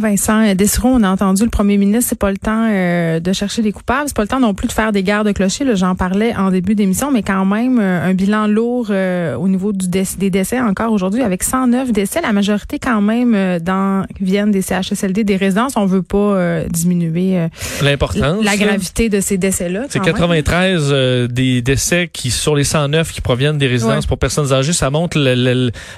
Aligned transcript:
Vincent 0.00 0.54
Dessereau, 0.54 0.88
on 0.88 1.02
a 1.02 1.10
entendu 1.10 1.44
le 1.44 1.50
premier 1.50 1.76
ministre, 1.76 2.08
c'est 2.08 2.18
pas 2.18 2.30
le 2.30 2.38
temps 2.38 2.66
euh, 2.66 3.20
de 3.20 3.32
chercher 3.34 3.60
les 3.60 3.72
coupables, 3.72 4.04
c'est 4.06 4.16
pas 4.16 4.22
le 4.22 4.28
temps 4.28 4.40
non 4.40 4.54
plus 4.54 4.66
de 4.66 4.72
faire 4.72 4.90
des 4.90 5.02
guerres 5.02 5.22
de 5.22 5.32
clocher, 5.32 5.66
j'en 5.76 5.94
parlais 5.94 6.34
en 6.34 6.50
début 6.50 6.74
d'émission, 6.74 7.10
mais 7.10 7.22
quand 7.22 7.44
même 7.44 7.78
euh, 7.78 8.02
un 8.02 8.14
bilan 8.14 8.46
lourd 8.46 8.86
euh, 8.88 9.34
au 9.34 9.48
niveau 9.48 9.70
du 9.74 9.88
des 9.88 10.30
décès 10.30 10.58
encore 10.58 10.92
aujourd'hui 10.92 11.20
avec 11.20 11.42
109 11.42 11.92
décès, 11.92 12.22
la 12.22 12.32
majorité 12.32 12.78
quand 12.78 13.02
même 13.02 13.58
dans 13.58 14.06
viennent 14.18 14.50
des 14.50 14.62
CHSLD, 14.62 15.24
des 15.24 15.36
résidences, 15.36 15.76
on 15.76 15.84
veut 15.84 16.02
pas 16.02 16.62
diminuer 16.70 17.48
l'importance 17.82 18.42
la 18.42 18.56
gravité 18.56 19.10
de 19.10 19.20
ces 19.20 19.36
décès-là. 19.36 19.84
C'est 19.90 20.00
93 20.00 21.28
des 21.28 21.60
décès 21.60 22.08
qui 22.10 22.30
sur 22.30 22.56
les 22.56 22.64
109 22.64 23.12
qui 23.12 23.20
proviennent 23.20 23.58
des 23.58 23.66
résidences 23.66 24.06
pour 24.06 24.16
personnes 24.16 24.54
âgées, 24.54 24.72
ça 24.72 24.88
montre 24.88 25.18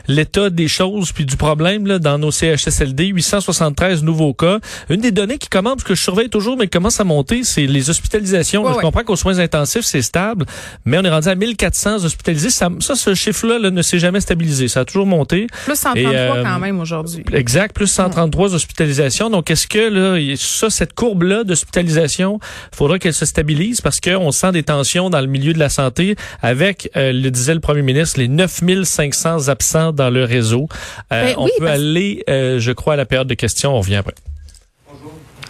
l'état 0.09 0.51
des 0.51 0.67
choses 0.67 1.13
puis 1.13 1.25
du 1.25 1.37
problème 1.37 1.87
là, 1.87 2.01
dans 2.01 2.19
nos 2.19 2.33
CHSLD, 2.33 3.07
873 3.07 3.84
nouveaux 4.03 4.35
cas. 4.35 4.59
Une 4.89 5.01
des 5.01 5.11
données 5.11 5.39
qui 5.39 5.49
commence, 5.49 5.83
que 5.83 5.95
je 5.95 6.03
surveille 6.03 6.31
toujours, 6.31 6.57
mais 6.57 6.65
qui 6.65 6.71
commence 6.71 7.01
à 7.01 7.05
monter, 7.05 7.45
c'est 7.45 7.67
les 7.67 7.91
hospitalisations. 7.91 8.65
je 8.73 8.81
comprends 8.81 9.05
qu'aux 9.05 9.17
soins 9.17 9.39
intensifs, 9.39 9.85
c'est 9.85 10.03
stable, 10.03 10.47
mais 10.85 10.99
on 10.99 11.03
est 11.03 11.11
rendu 11.11 11.29
à 11.29 11.35
1400 11.35 12.05
hospitalisés. 12.05 12.51
Ça, 12.51 12.69
ça 12.81 12.95
ce 12.95 13.15
chiffre-là 13.15 13.71
ne 13.71 13.83
s'est 13.83 13.99
jamais 13.99 14.21
stabilisé. 14.21 14.69
Ça 14.69 14.81
a 14.81 14.85
toujours 14.85 15.07
monté. 15.07 15.47
Plus 15.65 15.77
133 15.77 16.15
euh, 16.15 16.43
quand 16.43 16.59
même 16.59 16.81
aujourd'hui. 16.81 17.25
Exact, 17.33 17.75
plus 17.75 17.87
133 17.87 18.55
hospitalisations. 18.55 19.31
Donc, 19.31 19.51
est-ce 19.51 19.67
que 19.67 19.79
là, 19.79 20.37
ça, 20.37 20.71
cette 20.71 20.95
courbe-là 20.95 21.45
d'hospitalisation, 21.45 22.39
faudra 22.75 22.99
qu'elle 22.99 23.15
se 23.15 23.27
stabilise 23.27 23.81
parce 23.81 24.01
qu'on 24.01 24.31
sent 24.31 24.53
des 24.53 24.63
tensions 24.63 25.11
dans 25.11 25.21
le 25.21 25.27
milieu 25.27 25.53
de 25.53 25.59
la 25.59 25.69
santé 25.69 26.17
avec, 26.43 26.91
euh, 26.97 27.13
le 27.13 27.31
disait 27.31 27.55
le 27.55 27.61
premier 27.61 27.83
ministre, 27.83 28.19
les 28.19 28.29
9500 28.29 29.49
absents 29.49 29.93
dans 29.93 30.11
le 30.11 30.25
réseau. 30.25 30.69
Euh, 31.13 31.27
ben 31.27 31.35
on 31.39 31.49
peut 31.59 31.69
aller, 31.69 32.25
je 32.29 32.73
crois, 32.73 32.95
à 32.95 32.97
la 32.97 33.07
période 33.07 33.29
de 33.29 33.35
questions. 33.35 33.74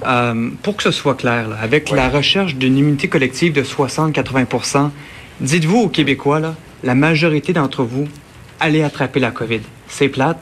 Euh, 0.06 0.50
pour 0.62 0.76
que 0.76 0.82
ce 0.82 0.90
soit 0.90 1.14
clair, 1.14 1.48
avec 1.60 1.90
la 1.90 2.08
recherche 2.08 2.56
d'une 2.56 2.76
immunité 2.76 3.08
collective 3.08 3.52
de 3.52 3.62
60-80% 3.62 4.90
dites-vous 5.40 5.78
aux 5.78 5.88
Québécois, 5.88 6.40
là, 6.40 6.54
la 6.82 6.94
majorité 6.94 7.52
d'entre 7.52 7.84
vous, 7.84 8.06
allez 8.60 8.82
attraper 8.82 9.20
la 9.20 9.30
COVID. 9.30 9.60
C'est 9.88 10.08
plate, 10.08 10.38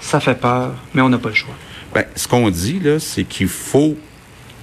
ça 0.00 0.20
fait 0.20 0.38
peur, 0.38 0.74
mais 0.94 1.02
on 1.02 1.08
n'a 1.08 1.18
pas 1.18 1.28
le 1.28 1.34
choix. 1.34 1.54
Ben, 1.94 2.04
ce 2.16 2.26
qu'on 2.26 2.50
dit, 2.50 2.80
là, 2.80 2.98
c'est 2.98 3.24
qu'il 3.24 3.48
faut 3.48 3.96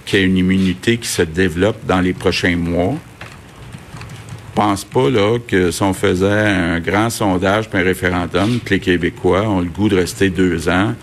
qu'il 0.06 0.20
y 0.20 0.22
ait 0.22 0.26
une 0.26 0.38
immunité 0.38 0.98
qui 0.98 1.08
se 1.08 1.22
développe 1.22 1.86
dans 1.86 2.02
les 2.02 2.14
prochains 2.14 2.58
mois. 2.58 2.96
Je 4.50 4.56
pense 4.56 4.84
pas 4.84 5.10
là, 5.10 5.40
que 5.40 5.72
si 5.72 5.82
on 5.82 5.94
faisait 5.94 6.28
un 6.28 6.80
grand 6.82 7.10
sondage 7.10 7.70
puis 7.70 7.80
un 7.80 7.84
référendum, 7.84 8.60
que 8.60 8.72
les 8.72 8.80
Québécois 8.80 9.48
ont 9.48 9.62
le 9.62 9.70
goût 9.70 9.88
de 9.88 9.96
rester 9.96 10.30
deux 10.30 10.68
ans, 10.68 10.94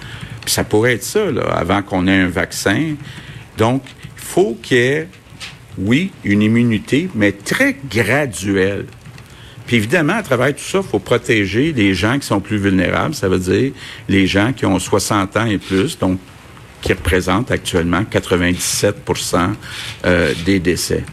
ça 0.49 0.65
pourrait 0.65 0.95
être 0.95 1.05
ça, 1.05 1.31
là, 1.31 1.43
avant 1.55 1.83
qu'on 1.83 2.07
ait 2.07 2.21
un 2.21 2.29
vaccin. 2.29 2.95
Donc, 3.57 3.83
il 3.87 4.23
faut 4.23 4.59
qu'il 4.63 4.77
y 4.77 4.81
ait, 4.81 5.09
oui, 5.79 6.11
une 6.25 6.43
immunité, 6.43 7.09
mais 7.15 7.33
très 7.33 7.77
graduelle. 7.91 8.87
Puis 9.67 9.77
évidemment, 9.77 10.15
à 10.15 10.23
travers 10.23 10.55
tout 10.55 10.65
ça, 10.65 10.79
il 10.79 10.89
faut 10.89 10.99
protéger 10.99 11.75
les 11.75 11.93
gens 11.93 12.19
qui 12.19 12.27
sont 12.27 12.41
plus 12.41 12.57
vulnérables. 12.57 13.15
Ça 13.15 13.29
veut 13.29 13.39
dire 13.39 13.73
les 14.09 14.27
gens 14.27 14.55
qui 14.55 14.65
ont 14.65 14.79
60 14.79 15.37
ans 15.37 15.45
et 15.45 15.59
plus, 15.59 15.99
donc 15.99 16.19
qui 16.81 16.93
représentent 16.93 17.51
actuellement 17.51 18.03
97% 18.03 19.51
euh, 20.07 20.33
des 20.47 20.59
décès. 20.59 21.05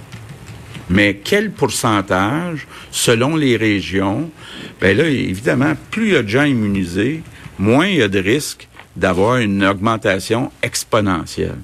Mais 0.90 1.20
quel 1.22 1.52
pourcentage, 1.52 2.68
selon 2.92 3.36
les 3.36 3.58
régions? 3.58 4.30
Ben 4.80 4.96
là, 4.96 5.06
évidemment, 5.06 5.74
plus 5.92 6.08
il 6.08 6.14
y 6.14 6.18
a 6.18 6.24
de 6.24 6.30
gens 6.30 6.44
immunisés, 6.44 7.24
moins 7.58 7.88
il 7.88 7.98
y 7.98 8.04
a 8.04 8.08
de 8.08 8.20
risques 8.20 8.68
d'avoir 8.96 9.38
une 9.38 9.64
augmentation 9.66 10.52
exponentielle. 10.62 11.58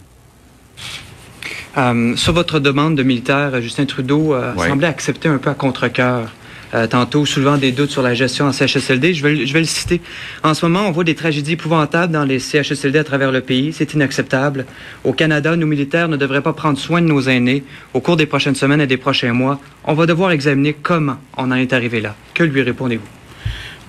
Euh, 1.78 2.16
sur 2.18 2.34
votre 2.34 2.60
demande 2.60 2.96
de 2.96 3.04
militaire, 3.04 3.62
Justin 3.62 3.86
Trudeau 3.86 4.34
euh, 4.34 4.54
semblait 4.58 4.88
accepter 4.88 5.30
un 5.30 5.38
peu 5.38 5.50
à 5.50 5.54
contre-cœur. 5.54 6.30
Euh, 6.74 6.88
tantôt, 6.88 7.26
soulevant 7.26 7.58
des 7.58 7.74
doutes 7.74 7.92
sur 7.92 8.02
la 8.02 8.14
gestion 8.14 8.46
en 8.46 8.54
CHSLD. 8.54 9.14
Je 9.14 9.28
vais, 9.28 9.46
je 9.46 9.54
vais 9.54 9.60
le 9.60 9.66
citer. 9.66 10.00
En 10.42 10.54
ce 10.54 10.66
moment, 10.66 10.88
on 10.88 10.92
voit 10.92 11.04
des 11.04 11.16
tragédies 11.16 11.54
épouvantables 11.54 12.14
dans 12.14 12.24
les 12.24 12.40
CHSLD 12.40 12.98
à 12.98 13.04
travers 13.04 13.32
le 13.32 13.42
pays. 13.42 13.74
C'est 13.74 13.94
inacceptable. 13.94 14.66
Au 15.04 15.12
Canada, 15.12 15.56
nos 15.58 15.68
militaires 15.68 16.08
ne 16.08 16.16
devraient 16.16 16.42
pas 16.42 16.54
prendre 16.54 16.78
soin 16.78 17.02
de 17.02 17.08
nos 17.08 17.22
aînés. 17.22 17.66
Au 17.94 18.00
cours 18.00 18.16
des 18.16 18.26
prochaines 18.26 18.56
semaines 18.56 18.80
et 18.80 18.88
des 18.88 18.98
prochains 18.98 19.34
mois, 19.34 19.60
on 19.84 19.94
va 19.94 20.06
devoir 20.06 20.32
examiner 20.32 20.74
comment 20.74 21.18
on 21.36 21.52
en 21.52 21.56
est 21.56 21.74
arrivé 21.74 22.00
là. 22.00 22.16
Que 22.34 22.44
lui 22.44 22.62
répondez-vous? 22.62 23.21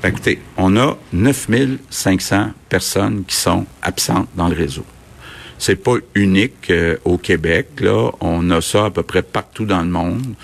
Ben, 0.02 0.08
écoutez, 0.08 0.40
on 0.56 0.76
a 0.76 0.98
9500 1.12 2.50
personnes 2.68 3.24
qui 3.24 3.36
sont 3.36 3.66
absentes 3.82 4.28
dans 4.34 4.48
le 4.48 4.56
réseau. 4.56 4.84
C'est 5.58 5.76
pas 5.76 5.94
unique 6.16 6.70
euh, 6.70 6.96
au 7.04 7.18
Québec, 7.18 7.68
là. 7.78 8.10
On 8.20 8.50
a 8.50 8.60
ça 8.60 8.86
à 8.86 8.90
peu 8.90 9.04
près 9.04 9.22
partout 9.22 9.64
dans 9.64 9.82
le 9.82 9.88
monde. 9.88 10.34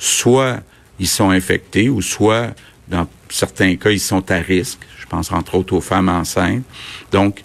Soit 0.00 0.60
ils 0.98 1.08
sont 1.08 1.28
infectés 1.28 1.90
ou 1.90 2.00
soit, 2.00 2.54
dans 2.88 3.06
certains 3.28 3.76
cas, 3.76 3.90
ils 3.90 4.00
sont 4.00 4.30
à 4.30 4.36
risque. 4.36 4.80
Je 4.98 5.04
pense 5.04 5.30
entre 5.30 5.56
autres 5.56 5.74
aux 5.74 5.82
femmes 5.82 6.08
enceintes. 6.08 6.64
Donc, 7.10 7.44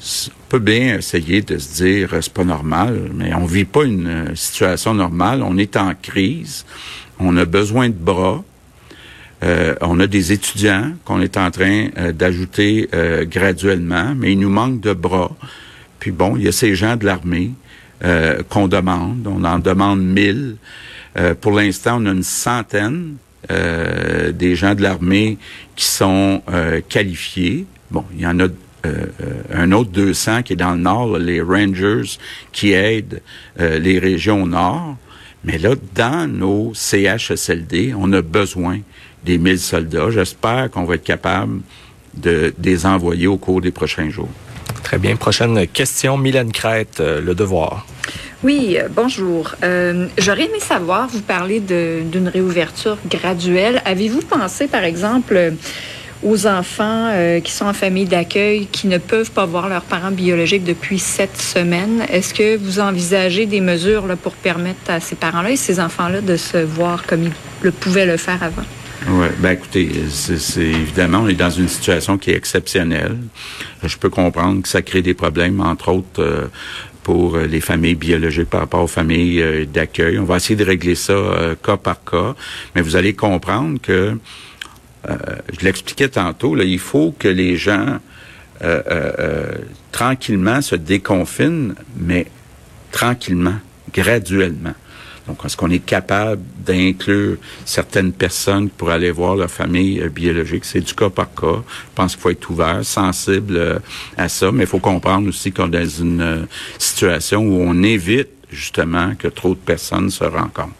on 0.00 0.48
peut 0.48 0.60
bien 0.60 0.98
essayer 0.98 1.42
de 1.42 1.58
se 1.58 1.82
dire 1.82 2.10
c'est 2.20 2.32
pas 2.32 2.44
normal, 2.44 3.10
mais 3.14 3.34
on 3.34 3.46
vit 3.46 3.64
pas 3.64 3.82
une 3.82 4.06
euh, 4.06 4.34
situation 4.36 4.94
normale. 4.94 5.42
On 5.42 5.58
est 5.58 5.76
en 5.76 5.92
crise. 6.00 6.64
On 7.18 7.36
a 7.36 7.44
besoin 7.44 7.88
de 7.88 7.94
bras. 7.94 8.44
Euh, 9.42 9.74
on 9.80 10.00
a 10.00 10.06
des 10.06 10.32
étudiants 10.32 10.92
qu'on 11.04 11.20
est 11.20 11.36
en 11.36 11.50
train 11.50 11.88
euh, 11.96 12.12
d'ajouter 12.12 12.88
euh, 12.92 13.24
graduellement, 13.24 14.14
mais 14.16 14.32
il 14.32 14.40
nous 14.40 14.50
manque 14.50 14.80
de 14.80 14.92
bras. 14.92 15.30
Puis 16.00 16.10
bon, 16.10 16.36
il 16.36 16.42
y 16.42 16.48
a 16.48 16.52
ces 16.52 16.74
gens 16.74 16.96
de 16.96 17.04
l'armée 17.04 17.52
qu'on 18.48 18.68
demande. 18.68 19.26
On 19.26 19.42
en 19.42 19.58
demande 19.58 20.00
mille. 20.00 20.54
pour 21.40 21.50
l'instant, 21.50 22.00
on 22.00 22.06
a 22.06 22.12
une 22.12 22.22
centaine 22.22 23.16
des 23.48 24.54
gens 24.54 24.76
de 24.76 24.82
l'armée 24.82 25.36
qui 25.74 25.84
sont 25.84 26.40
qualifiés. 26.88 27.66
Bon, 27.90 28.04
il 28.14 28.20
y 28.20 28.26
en 28.28 28.38
a 28.38 28.46
un 29.52 29.72
autre 29.72 29.90
200 29.90 30.44
qui 30.44 30.52
est 30.52 30.56
dans 30.56 30.74
le 30.74 30.78
nord, 30.78 31.18
les 31.18 31.40
Rangers 31.40 32.18
qui 32.52 32.70
aident 32.70 33.20
les 33.58 33.98
régions 33.98 34.46
nord. 34.46 34.96
Mais 35.42 35.58
là, 35.58 35.74
dans 35.96 36.30
nos 36.30 36.72
CHSLD, 36.74 37.94
on 37.98 38.12
a 38.12 38.22
besoin 38.22 38.78
des 39.28 39.36
1000 39.36 39.58
soldats. 39.58 40.10
J'espère 40.10 40.70
qu'on 40.70 40.84
va 40.84 40.94
être 40.94 41.04
capable 41.04 41.60
de, 42.14 42.54
les 42.62 42.86
envoyer 42.86 43.26
au 43.26 43.36
cours 43.36 43.60
des 43.60 43.70
prochains 43.70 44.08
jours. 44.08 44.30
Très 44.82 44.96
bien. 44.96 45.16
Prochaine 45.16 45.66
question, 45.66 46.16
Mylène 46.16 46.50
Crête, 46.50 47.00
euh, 47.00 47.20
Le 47.20 47.34
Devoir. 47.34 47.86
Oui, 48.42 48.78
euh, 48.78 48.88
bonjour. 48.90 49.54
Euh, 49.62 50.06
j'aurais 50.16 50.44
aimé 50.44 50.60
savoir, 50.60 51.08
vous 51.08 51.20
parler 51.20 51.60
d'une 51.60 52.28
réouverture 52.28 52.96
graduelle. 53.06 53.82
Avez-vous 53.84 54.22
pensé, 54.22 54.66
par 54.66 54.84
exemple, 54.84 55.52
aux 56.22 56.46
enfants 56.46 57.12
qui 57.44 57.52
sont 57.52 57.66
en 57.66 57.74
famille 57.74 58.06
d'accueil, 58.06 58.66
qui 58.72 58.86
ne 58.88 58.98
peuvent 58.98 59.30
pas 59.30 59.44
voir 59.44 59.68
leurs 59.68 59.82
parents 59.82 60.10
biologiques 60.10 60.64
depuis 60.64 60.98
sept 60.98 61.36
semaines? 61.36 62.06
Est-ce 62.08 62.32
que 62.32 62.56
vous 62.56 62.80
envisagez 62.80 63.44
des 63.44 63.60
mesures 63.60 64.06
là, 64.06 64.16
pour 64.16 64.32
permettre 64.32 64.90
à 64.90 65.00
ces 65.00 65.16
parents-là 65.16 65.50
et 65.50 65.56
ces 65.56 65.78
enfants-là 65.80 66.22
de 66.22 66.36
se 66.36 66.56
voir 66.56 67.04
comme 67.06 67.24
ils 67.24 67.32
le 67.60 67.72
pouvaient 67.72 68.06
le 68.06 68.16
faire 68.16 68.42
avant? 68.42 68.64
Oui, 69.06 69.28
ben 69.38 69.52
écoutez, 69.52 69.90
c'est 70.08 70.60
évidemment, 70.60 71.18
on 71.18 71.28
est 71.28 71.34
dans 71.34 71.50
une 71.50 71.68
situation 71.68 72.18
qui 72.18 72.30
est 72.30 72.36
exceptionnelle. 72.36 73.16
Je 73.84 73.96
peux 73.96 74.10
comprendre 74.10 74.62
que 74.62 74.68
ça 74.68 74.82
crée 74.82 75.02
des 75.02 75.14
problèmes, 75.14 75.60
entre 75.60 75.90
autres 75.90 76.20
euh, 76.20 76.46
pour 77.04 77.38
les 77.38 77.60
familles 77.60 77.94
biologiques 77.94 78.50
par 78.50 78.60
rapport 78.60 78.82
aux 78.82 78.88
familles 78.88 79.40
euh, 79.40 79.64
d'accueil. 79.64 80.18
On 80.18 80.24
va 80.24 80.36
essayer 80.36 80.56
de 80.56 80.64
régler 80.64 80.96
ça 80.96 81.12
euh, 81.12 81.54
cas 81.54 81.76
par 81.76 82.02
cas, 82.02 82.34
mais 82.74 82.82
vous 82.82 82.96
allez 82.96 83.14
comprendre 83.14 83.80
que, 83.80 84.18
je 85.06 85.64
l'expliquais 85.64 86.08
tantôt, 86.08 86.54
là, 86.54 86.64
il 86.64 86.80
faut 86.80 87.14
que 87.18 87.28
les 87.28 87.56
gens 87.56 87.98
tranquillement 89.92 90.60
se 90.60 90.74
déconfinent, 90.74 91.74
mais 91.96 92.26
tranquillement, 92.90 93.54
graduellement. 93.94 94.74
Donc, 95.28 95.44
est-ce 95.44 95.58
qu'on 95.58 95.70
est 95.70 95.84
capable 95.84 96.40
d'inclure 96.64 97.36
certaines 97.66 98.12
personnes 98.12 98.70
pour 98.70 98.88
aller 98.88 99.10
voir 99.10 99.36
leur 99.36 99.50
famille 99.50 100.00
euh, 100.00 100.08
biologique? 100.08 100.64
C'est 100.64 100.80
du 100.80 100.94
cas 100.94 101.10
par 101.10 101.32
cas. 101.34 101.62
Je 101.66 101.94
pense 101.94 102.14
qu'il 102.14 102.22
faut 102.22 102.30
être 102.30 102.50
ouvert, 102.50 102.80
sensible 102.82 103.56
euh, 103.56 103.78
à 104.16 104.30
ça, 104.30 104.50
mais 104.50 104.64
il 104.64 104.66
faut 104.66 104.78
comprendre 104.78 105.28
aussi 105.28 105.52
qu'on 105.52 105.66
est 105.66 105.82
dans 105.82 105.86
une 105.86 106.20
euh, 106.22 106.42
situation 106.78 107.42
où 107.42 107.60
on 107.60 107.82
évite 107.82 108.30
justement 108.50 109.14
que 109.18 109.28
trop 109.28 109.50
de 109.50 109.58
personnes 109.58 110.08
se 110.08 110.24
rencontrent. 110.24 110.72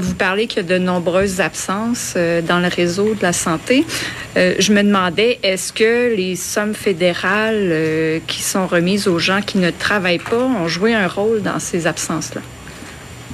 vous 0.00 0.14
parlez 0.14 0.48
qu'il 0.48 0.66
y 0.66 0.66
a 0.66 0.78
de 0.78 0.82
nombreuses 0.82 1.40
absences 1.40 2.16
dans 2.16 2.58
le 2.58 2.66
réseau 2.66 3.14
de 3.14 3.22
la 3.22 3.32
santé. 3.32 3.86
je 4.34 4.72
me 4.72 4.82
demandais, 4.82 5.38
est-ce 5.44 5.72
que 5.72 6.12
les 6.16 6.34
sommes 6.34 6.74
fédérales 6.74 8.20
qui 8.26 8.42
sont 8.42 8.66
remises 8.66 9.06
aux 9.06 9.20
gens 9.20 9.42
qui 9.42 9.58
ne 9.58 9.70
travaillent 9.70 10.18
pas 10.18 10.42
ont 10.42 10.66
joué 10.66 10.92
un 10.92 11.06
rôle 11.06 11.40
dans 11.40 11.60
ces 11.60 11.86
absences-là? 11.86 12.40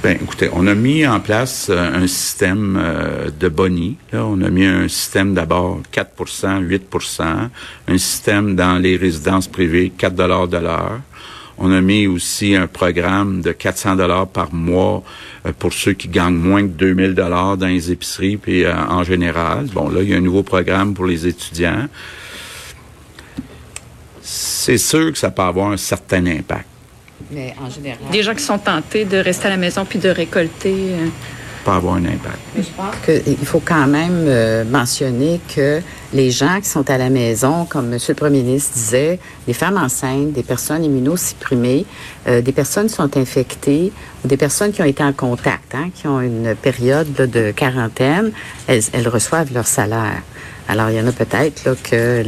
Ben, 0.03 0.17
écoutez, 0.21 0.49
on 0.51 0.67
a 0.67 0.75
mis 0.75 1.07
en 1.07 1.19
place 1.19 1.67
euh, 1.69 2.03
un 2.03 2.05
système 2.05 2.77
euh, 2.79 3.29
de 3.39 3.47
boni. 3.47 3.97
On 4.13 4.41
a 4.41 4.49
mis 4.49 4.65
un 4.65 4.87
système 4.87 5.33
d'abord 5.33 5.81
4% 5.93 6.67
8% 6.67 7.23
un 7.87 7.97
système 7.97 8.55
dans 8.55 8.77
les 8.77 8.97
résidences 8.97 9.47
privées 9.47 9.91
4 9.97 10.15
de 10.15 10.57
l'heure. 10.57 10.99
On 11.57 11.71
a 11.71 11.79
mis 11.79 12.07
aussi 12.07 12.55
un 12.55 12.67
programme 12.67 13.41
de 13.41 13.53
400 13.53 13.95
dollars 13.95 14.27
par 14.27 14.53
mois 14.53 15.01
euh, 15.45 15.53
pour 15.57 15.71
ceux 15.71 15.93
qui 15.93 16.09
gagnent 16.09 16.35
moins 16.35 16.63
que 16.63 16.73
2000 16.73 17.15
dollars 17.15 17.55
dans 17.55 17.67
les 17.67 17.91
épiceries 17.91 18.37
puis 18.37 18.67
en 18.67 19.03
général. 19.03 19.67
Bon, 19.73 19.87
là, 19.87 20.01
il 20.01 20.09
y 20.09 20.13
a 20.13 20.17
un 20.17 20.21
nouveau 20.21 20.43
programme 20.43 20.93
pour 20.93 21.05
les 21.05 21.25
étudiants. 21.25 21.87
C'est 24.21 24.77
sûr 24.77 25.11
que 25.13 25.17
ça 25.17 25.31
peut 25.31 25.43
avoir 25.43 25.71
un 25.71 25.77
certain 25.77 26.25
impact. 26.25 26.74
Mais 27.35 27.53
en 27.61 27.69
général. 27.69 27.99
Des 28.11 28.23
gens 28.23 28.33
qui 28.33 28.43
sont 28.43 28.57
tentés 28.57 29.05
de 29.05 29.17
rester 29.17 29.47
à 29.47 29.49
la 29.49 29.57
maison 29.57 29.85
puis 29.85 29.99
de 29.99 30.09
récolter. 30.09 30.73
Euh, 30.73 31.07
pas 31.65 31.75
avoir 31.75 31.95
un 31.95 32.05
impact. 32.05 32.37
Mais 32.55 32.63
je 32.63 32.69
pense 32.77 32.95
qu'il 33.03 33.45
faut 33.45 33.59
quand 33.59 33.87
même 33.87 34.25
euh, 34.27 34.63
mentionner 34.63 35.41
que 35.53 35.81
les 36.13 36.31
gens 36.31 36.61
qui 36.61 36.69
sont 36.69 36.89
à 36.89 36.97
la 36.97 37.09
maison, 37.09 37.65
comme 37.65 37.91
M. 37.91 37.99
le 38.07 38.13
Premier 38.13 38.43
ministre 38.43 38.73
disait, 38.73 39.19
les 39.47 39.53
femmes 39.53 39.77
enceintes, 39.77 40.31
des 40.31 40.43
personnes 40.43 40.83
immunosupprimées, 40.83 41.85
euh, 42.27 42.41
des 42.41 42.51
personnes 42.51 42.87
qui 42.87 42.93
sont 42.93 43.17
infectées 43.17 43.91
ou 44.23 44.27
des 44.27 44.37
personnes 44.37 44.71
qui 44.71 44.81
ont 44.81 44.85
été 44.85 45.03
en 45.03 45.11
contact, 45.13 45.73
hein, 45.73 45.89
qui 45.93 46.07
ont 46.07 46.21
une 46.21 46.55
période 46.55 47.11
de 47.13 47.51
quarantaine, 47.51 48.31
elles 48.67 49.09
reçoivent 49.09 49.51
leur 49.53 49.67
salaire. 49.67 50.21
Alors, 50.67 50.89
il 50.89 50.95
y 50.95 50.99
en 50.99 51.07
a 51.07 51.11
peut-être 51.11 51.63
là, 51.65 51.75
que 51.75 52.23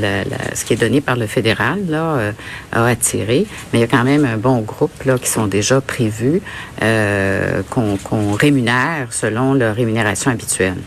ce 0.54 0.66
qui 0.66 0.74
est 0.74 0.78
donné 0.78 1.02
par 1.02 1.16
le 1.16 1.26
fédéral 1.26 1.80
là, 1.88 2.16
euh, 2.18 2.32
a 2.72 2.86
attiré, 2.86 3.48
mais 3.72 3.80
il 3.80 3.82
y 3.82 3.86
a 3.86 3.88
quand 3.88 4.04
même 4.04 4.26
un 4.26 4.38
bon 4.38 4.60
groupe 4.62 5.04
là, 5.04 5.18
qui 5.18 5.28
sont 5.28 5.48
déjà 5.48 5.82
prévus 5.82 6.42
euh, 6.84 7.64
qu'on 7.70 8.34
rémunère 8.34 9.12
selon 9.12 9.54
leur 9.54 9.76
rémunération 9.76 10.32
habituelle. 10.32 10.78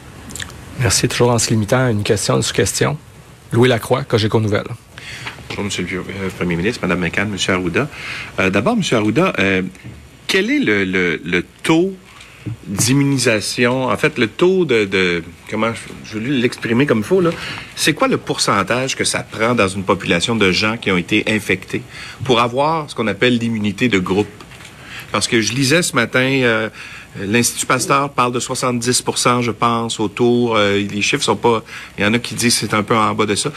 Merci. 0.78 1.08
Toujours 1.08 1.30
en 1.30 1.38
se 1.38 1.50
limitant 1.50 1.86
à 1.86 1.90
une 1.90 2.04
question, 2.04 2.36
une 2.36 2.42
sous-question. 2.42 2.96
Louis 3.52 3.68
Lacroix, 3.68 4.04
Cogeco 4.04 4.40
Nouvelle. 4.40 4.68
Bonjour, 5.48 5.64
M. 5.64 5.86
le 5.90 5.98
euh, 5.98 6.30
Premier 6.38 6.54
ministre, 6.54 6.80
Mme 6.86 7.00
McCann, 7.00 7.32
M. 7.32 7.54
Arruda. 7.54 7.88
D'abord, 8.50 8.74
M. 8.74 8.82
Arruda, 8.92 9.34
quel 10.28 10.50
est 10.50 10.60
le, 10.60 10.84
le 10.84 11.44
taux 11.64 11.94
d'immunisation, 12.66 13.84
en 13.84 13.96
fait, 13.96 14.18
le 14.18 14.26
taux 14.26 14.64
de, 14.64 15.22
comment 15.50 15.72
je 16.04 16.18
vais 16.18 16.28
l'exprimer 16.28 16.86
comme 16.86 16.98
il 16.98 17.04
faut, 17.04 17.20
là, 17.20 17.30
c'est 17.76 17.92
quoi 17.92 18.08
le 18.08 18.16
pourcentage 18.16 18.96
que 18.96 19.04
ça 19.04 19.22
prend 19.22 19.54
dans 19.54 19.68
une 19.68 19.84
population 19.84 20.36
de 20.36 20.50
gens 20.50 20.76
qui 20.76 20.90
ont 20.90 20.96
été 20.96 21.24
infectés 21.28 21.82
pour 22.24 22.40
avoir 22.40 22.88
ce 22.88 22.94
qu'on 22.94 23.06
appelle 23.06 23.38
l'immunité 23.38 23.88
de 23.88 23.98
groupe? 23.98 24.28
Parce 25.12 25.26
que 25.26 25.40
je 25.40 25.52
lisais 25.52 25.82
ce 25.82 25.94
matin, 25.94 26.40
euh, 26.42 26.68
L'Institut 27.18 27.66
Pasteur 27.66 28.10
parle 28.10 28.32
de 28.32 28.40
70% 28.40 29.42
je 29.42 29.50
pense, 29.50 30.00
autour. 30.00 30.56
Euh, 30.56 30.78
les 30.78 31.02
chiffres 31.02 31.24
sont 31.24 31.36
pas... 31.36 31.64
Il 31.98 32.04
y 32.04 32.06
en 32.06 32.14
a 32.14 32.18
qui 32.18 32.34
disent 32.34 32.54
que 32.54 32.66
c'est 32.66 32.74
un 32.74 32.82
peu 32.82 32.96
en 32.96 33.14
bas 33.14 33.26
de 33.26 33.34
ça. 33.34 33.52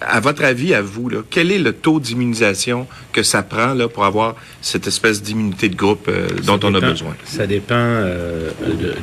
À 0.00 0.20
votre 0.20 0.44
avis, 0.44 0.74
à 0.74 0.82
vous, 0.82 1.08
là, 1.08 1.18
quel 1.28 1.52
est 1.52 1.58
le 1.58 1.72
taux 1.72 2.00
d'immunisation 2.00 2.86
que 3.12 3.22
ça 3.22 3.42
prend 3.42 3.74
là, 3.74 3.88
pour 3.88 4.04
avoir 4.04 4.34
cette 4.60 4.86
espèce 4.86 5.22
d'immunité 5.22 5.68
de 5.68 5.76
groupe 5.76 6.08
euh, 6.08 6.28
dont 6.44 6.58
on 6.62 6.74
a 6.74 6.80
besoin? 6.80 7.14
Ça 7.24 7.46
dépend 7.46 7.74
euh, 7.76 8.50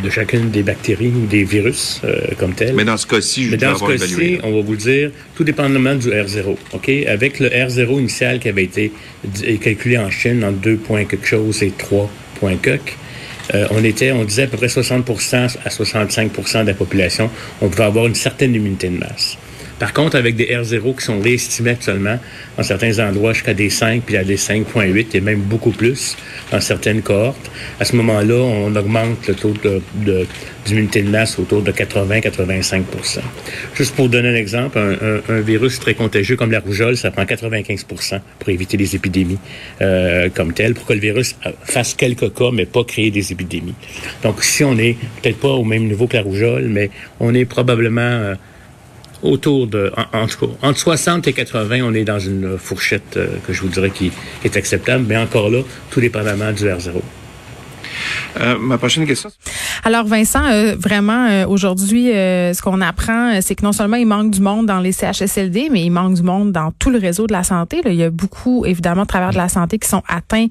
de, 0.03 0.09
chacune 0.09 0.51
des 0.51 0.63
bactéries 0.63 1.13
ou 1.15 1.25
des 1.25 1.43
virus 1.43 2.01
comme 2.37 2.53
tel. 2.53 2.75
Mais 2.75 2.85
dans 2.85 2.97
ce 2.97 3.07
cas-ci, 3.07 3.45
je 3.45 3.51
Mais 3.51 3.57
dans 3.57 3.75
ce 3.75 3.85
cas-ci, 3.85 4.37
on 4.43 4.53
va 4.53 4.61
vous 4.61 4.75
dire, 4.75 5.11
tout 5.35 5.43
dépendamment 5.43 5.95
du 5.95 6.09
R0. 6.09 6.57
OK? 6.73 6.89
Avec 7.07 7.39
le 7.39 7.49
R0 7.49 7.99
initial 7.99 8.39
qui 8.39 8.49
avait 8.49 8.65
été 8.65 8.91
calculé 9.61 9.97
en 9.97 10.09
Chine 10.09 10.43
en 10.43 10.51
2 10.51 10.75
points 10.77 11.05
quelque 11.05 11.27
chose 11.27 11.63
et 11.63 11.71
3 11.71 12.09
points 12.39 12.57
quelque, 12.57 12.93
euh, 13.53 13.67
on 13.71 13.83
était, 13.83 14.11
on 14.11 14.23
disait 14.23 14.43
à 14.43 14.47
peu 14.47 14.57
près 14.57 14.67
60% 14.67 15.57
à 15.65 15.69
65% 15.69 16.61
de 16.63 16.67
la 16.67 16.73
population, 16.73 17.29
on 17.61 17.69
pouvait 17.69 17.83
avoir 17.83 18.07
une 18.07 18.15
certaine 18.15 18.55
immunité 18.55 18.89
de 18.89 18.97
masse. 18.97 19.37
Par 19.79 19.93
contre, 19.93 20.15
avec 20.15 20.35
des 20.35 20.45
R0 20.45 20.95
qui 20.95 21.05
sont 21.05 21.19
réestimés 21.19 21.71
actuellement, 21.71 22.19
dans 22.57 22.63
certains 22.63 22.99
endroits 22.99 23.33
jusqu'à 23.33 23.53
des 23.53 23.69
5, 23.69 24.03
puis 24.03 24.17
à 24.17 24.23
des 24.23 24.37
5,8 24.37 25.07
et 25.13 25.21
même 25.21 25.41
beaucoup 25.41 25.71
plus 25.71 26.15
dans 26.51 26.61
certaines 26.61 27.01
cohortes, 27.01 27.51
à 27.79 27.85
ce 27.85 27.95
moment-là, 27.95 28.35
on 28.35 28.75
augmente 28.75 29.27
le 29.27 29.35
taux 29.35 29.53
d'immunité 30.65 31.01
de, 31.01 31.07
de, 31.07 31.11
masse 31.11 31.39
autour 31.39 31.61
de 31.61 31.71
80-85% 31.71 33.19
Juste 33.75 33.95
pour 33.95 34.09
donner 34.09 34.29
un 34.29 34.35
exemple, 34.35 34.77
un, 34.77 35.41
virus 35.41 35.79
très 35.79 35.93
contagieux 35.93 36.35
comme 36.35 36.51
la 36.51 36.59
rougeole, 36.59 36.95
ça 36.95 37.11
prend 37.11 37.25
95 37.25 37.85
pour 38.39 38.49
éviter 38.49 38.77
les 38.77 38.95
épidémies 38.95 39.39
euh, 39.81 40.29
comme 40.33 40.53
telles, 40.53 40.73
pour 40.73 40.85
que 40.85 40.93
le 40.93 40.99
virus 40.99 41.35
fasse 41.63 41.93
quelques 41.93 42.33
cas, 42.33 42.51
mais 42.53 42.65
pas 42.65 42.83
créer 42.83 43.11
des 43.11 43.31
épidémies. 43.31 43.75
Donc, 44.23 44.43
si 44.43 44.63
on 44.63 44.77
est 44.77 44.95
peut-être 45.21 45.39
pas 45.39 45.49
au 45.49 45.63
même 45.63 45.85
niveau 45.87 46.07
que 46.07 46.15
la 46.15 46.23
rougeole, 46.23 46.67
mais 46.69 46.89
on 47.19 47.33
est 47.33 47.45
probablement... 47.45 48.01
Euh, 48.01 48.35
autour 49.23 49.67
de, 49.67 49.91
en, 50.13 50.27
tout 50.27 50.47
cas, 50.47 50.53
entre 50.67 50.79
60 50.79 51.27
et 51.27 51.33
80, 51.33 51.79
on 51.83 51.93
est 51.93 52.03
dans 52.03 52.19
une 52.19 52.57
fourchette 52.57 53.17
euh, 53.17 53.27
que 53.47 53.53
je 53.53 53.61
vous 53.61 53.69
dirais 53.69 53.89
qui 53.89 54.11
est 54.43 54.57
acceptable, 54.57 55.05
mais 55.07 55.17
encore 55.17 55.49
là, 55.49 55.61
tout 55.89 56.01
dépendamment 56.01 56.51
du 56.51 56.65
R0. 56.65 56.91
Euh, 58.39 58.57
ma 58.59 58.77
prochaine 58.77 59.05
question. 59.05 59.29
Alors 59.83 60.05
Vincent, 60.05 60.43
euh, 60.45 60.75
vraiment 60.77 61.45
aujourd'hui, 61.45 62.07
ce 62.07 62.61
qu'on 62.61 62.81
apprend, 62.81 63.39
c'est 63.41 63.55
que 63.55 63.63
non 63.63 63.71
seulement 63.71 63.97
il 63.97 64.07
manque 64.07 64.31
du 64.31 64.41
monde 64.41 64.65
dans 64.65 64.79
les 64.79 64.91
CHSLD, 64.91 65.69
mais 65.71 65.83
il 65.83 65.91
manque 65.91 66.15
du 66.15 66.23
monde 66.23 66.51
dans 66.51 66.71
tout 66.71 66.89
le 66.89 66.97
réseau 66.97 67.27
de 67.27 67.33
la 67.33 67.43
santé. 67.43 67.81
Il 67.85 67.93
y 67.93 68.03
a 68.03 68.09
beaucoup, 68.09 68.65
évidemment, 68.65 69.03
de 69.03 69.07
travers 69.07 69.31
de 69.31 69.37
la 69.37 69.49
santé 69.49 69.77
qui 69.77 69.87
sont 69.87 70.03
atteints 70.07 70.47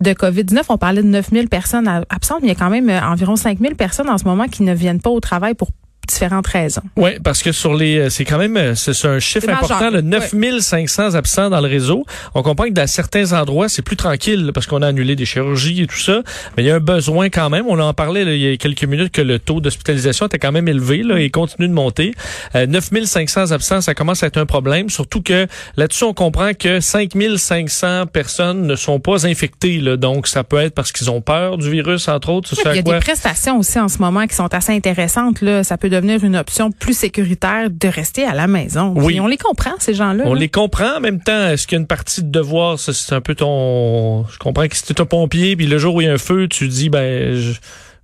de 0.00 0.12
COVID-19. 0.12 0.62
On 0.70 0.78
parlait 0.78 1.02
de 1.02 1.08
9000 1.08 1.48
personnes 1.48 1.88
absentes, 2.08 2.40
mais 2.42 2.48
il 2.48 2.52
y 2.52 2.56
a 2.56 2.58
quand 2.58 2.70
même 2.70 2.90
environ 2.90 3.36
5000 3.36 3.76
personnes 3.76 4.10
en 4.10 4.18
ce 4.18 4.24
moment 4.24 4.46
qui 4.46 4.64
ne 4.64 4.74
viennent 4.74 5.00
pas 5.00 5.10
au 5.10 5.20
travail 5.20 5.54
pour 5.54 5.70
différentes 6.10 6.46
raisons. 6.46 6.82
Oui, 6.96 7.12
parce 7.22 7.42
que 7.42 7.52
sur 7.52 7.74
les, 7.74 7.98
euh, 7.98 8.10
c'est 8.10 8.24
quand 8.24 8.38
même, 8.38 8.56
euh, 8.56 8.74
c'est 8.74 9.06
un 9.06 9.18
chiffre 9.18 9.48
important, 9.48 9.90
le 9.90 10.00
9500 10.00 11.14
absents 11.14 11.50
dans 11.50 11.60
le 11.60 11.68
réseau. 11.68 12.04
On 12.34 12.42
comprend 12.42 12.64
que 12.64 12.72
dans 12.72 12.86
certains 12.86 13.32
endroits, 13.32 13.68
c'est 13.68 13.82
plus 13.82 13.96
tranquille 13.96 14.50
parce 14.52 14.66
qu'on 14.66 14.82
a 14.82 14.88
annulé 14.88 15.16
des 15.16 15.24
chirurgies 15.24 15.82
et 15.82 15.86
tout 15.86 15.98
ça, 15.98 16.22
mais 16.56 16.64
il 16.64 16.66
y 16.66 16.70
a 16.70 16.76
un 16.76 16.80
besoin 16.80 17.30
quand 17.30 17.50
même. 17.50 17.64
On 17.68 17.78
en 17.78 17.94
parlait 17.94 18.22
il 18.22 18.42
y 18.42 18.52
a 18.52 18.56
quelques 18.56 18.84
minutes 18.84 19.12
que 19.12 19.22
le 19.22 19.38
taux 19.38 19.60
d'hospitalisation 19.60 20.26
était 20.26 20.38
quand 20.38 20.52
même 20.52 20.68
élevé 20.68 21.02
là, 21.02 21.18
et 21.18 21.30
continue 21.30 21.68
de 21.68 21.72
monter. 21.72 22.14
Euh, 22.54 22.66
9500 22.66 23.52
absents, 23.52 23.80
ça 23.80 23.94
commence 23.94 24.22
à 24.22 24.26
être 24.26 24.38
un 24.38 24.46
problème, 24.46 24.90
surtout 24.90 25.22
que 25.22 25.46
là-dessus, 25.76 26.04
on 26.04 26.14
comprend 26.14 26.52
que 26.54 26.80
5500 26.80 28.06
personnes 28.06 28.66
ne 28.66 28.76
sont 28.76 29.00
pas 29.00 29.26
infectées. 29.26 29.78
Là, 29.78 29.96
donc, 29.96 30.26
ça 30.26 30.44
peut 30.44 30.58
être 30.58 30.74
parce 30.74 30.92
qu'ils 30.92 31.10
ont 31.10 31.20
peur 31.20 31.58
du 31.58 31.70
virus, 31.70 32.08
entre 32.08 32.30
autres. 32.30 32.52
il 32.52 32.76
y 32.76 32.78
a 32.78 32.82
des 32.82 32.98
prestations 32.98 33.58
aussi 33.58 33.78
en 33.78 33.88
ce 33.88 33.98
moment 33.98 34.26
qui 34.26 34.34
sont 34.34 34.52
assez 34.52 34.72
intéressantes. 34.72 35.40
Là. 35.40 35.64
Ça 35.64 35.76
peut 35.76 35.88
devenir 36.00 36.24
une 36.24 36.36
option 36.36 36.70
plus 36.70 36.96
sécuritaire 36.96 37.70
de 37.70 37.88
rester 37.88 38.24
à 38.24 38.34
la 38.34 38.46
maison. 38.46 38.92
Oui. 38.96 39.20
on 39.20 39.26
les 39.26 39.36
comprend, 39.36 39.72
ces 39.78 39.94
gens-là. 39.94 40.24
On 40.26 40.34
les 40.34 40.48
comprend. 40.48 40.96
En 40.96 41.00
même 41.00 41.20
temps, 41.20 41.48
est-ce 41.48 41.66
qu'il 41.66 41.76
y 41.76 41.78
a 41.78 41.80
une 41.80 41.86
partie 41.86 42.22
de 42.22 42.30
devoir, 42.30 42.78
c'est 42.78 43.14
un 43.14 43.20
peu 43.20 43.34
ton... 43.34 44.26
Je 44.28 44.38
comprends 44.38 44.66
que 44.66 44.76
si 44.76 44.82
tu 44.82 44.92
es 44.92 45.00
un 45.00 45.06
pompier, 45.06 45.56
puis 45.56 45.66
le 45.66 45.78
jour 45.78 45.94
où 45.94 46.00
il 46.00 46.06
y 46.06 46.10
a 46.10 46.12
un 46.12 46.18
feu, 46.18 46.48
tu 46.48 46.68
dis, 46.68 46.88
ben... 46.88 47.34
Je, 47.34 47.52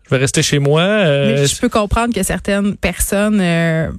vais 0.09 0.19
rester 0.19 0.41
chez 0.41 0.61
moi. 0.61 0.83
Euh, 0.83 1.35
Mais 1.35 1.47
je 1.47 1.59
peux 1.59 1.69
comprendre 1.69 2.15
que 2.15 2.23
certaines 2.23 2.77
personnes 2.77 3.41
euh, 3.41 3.91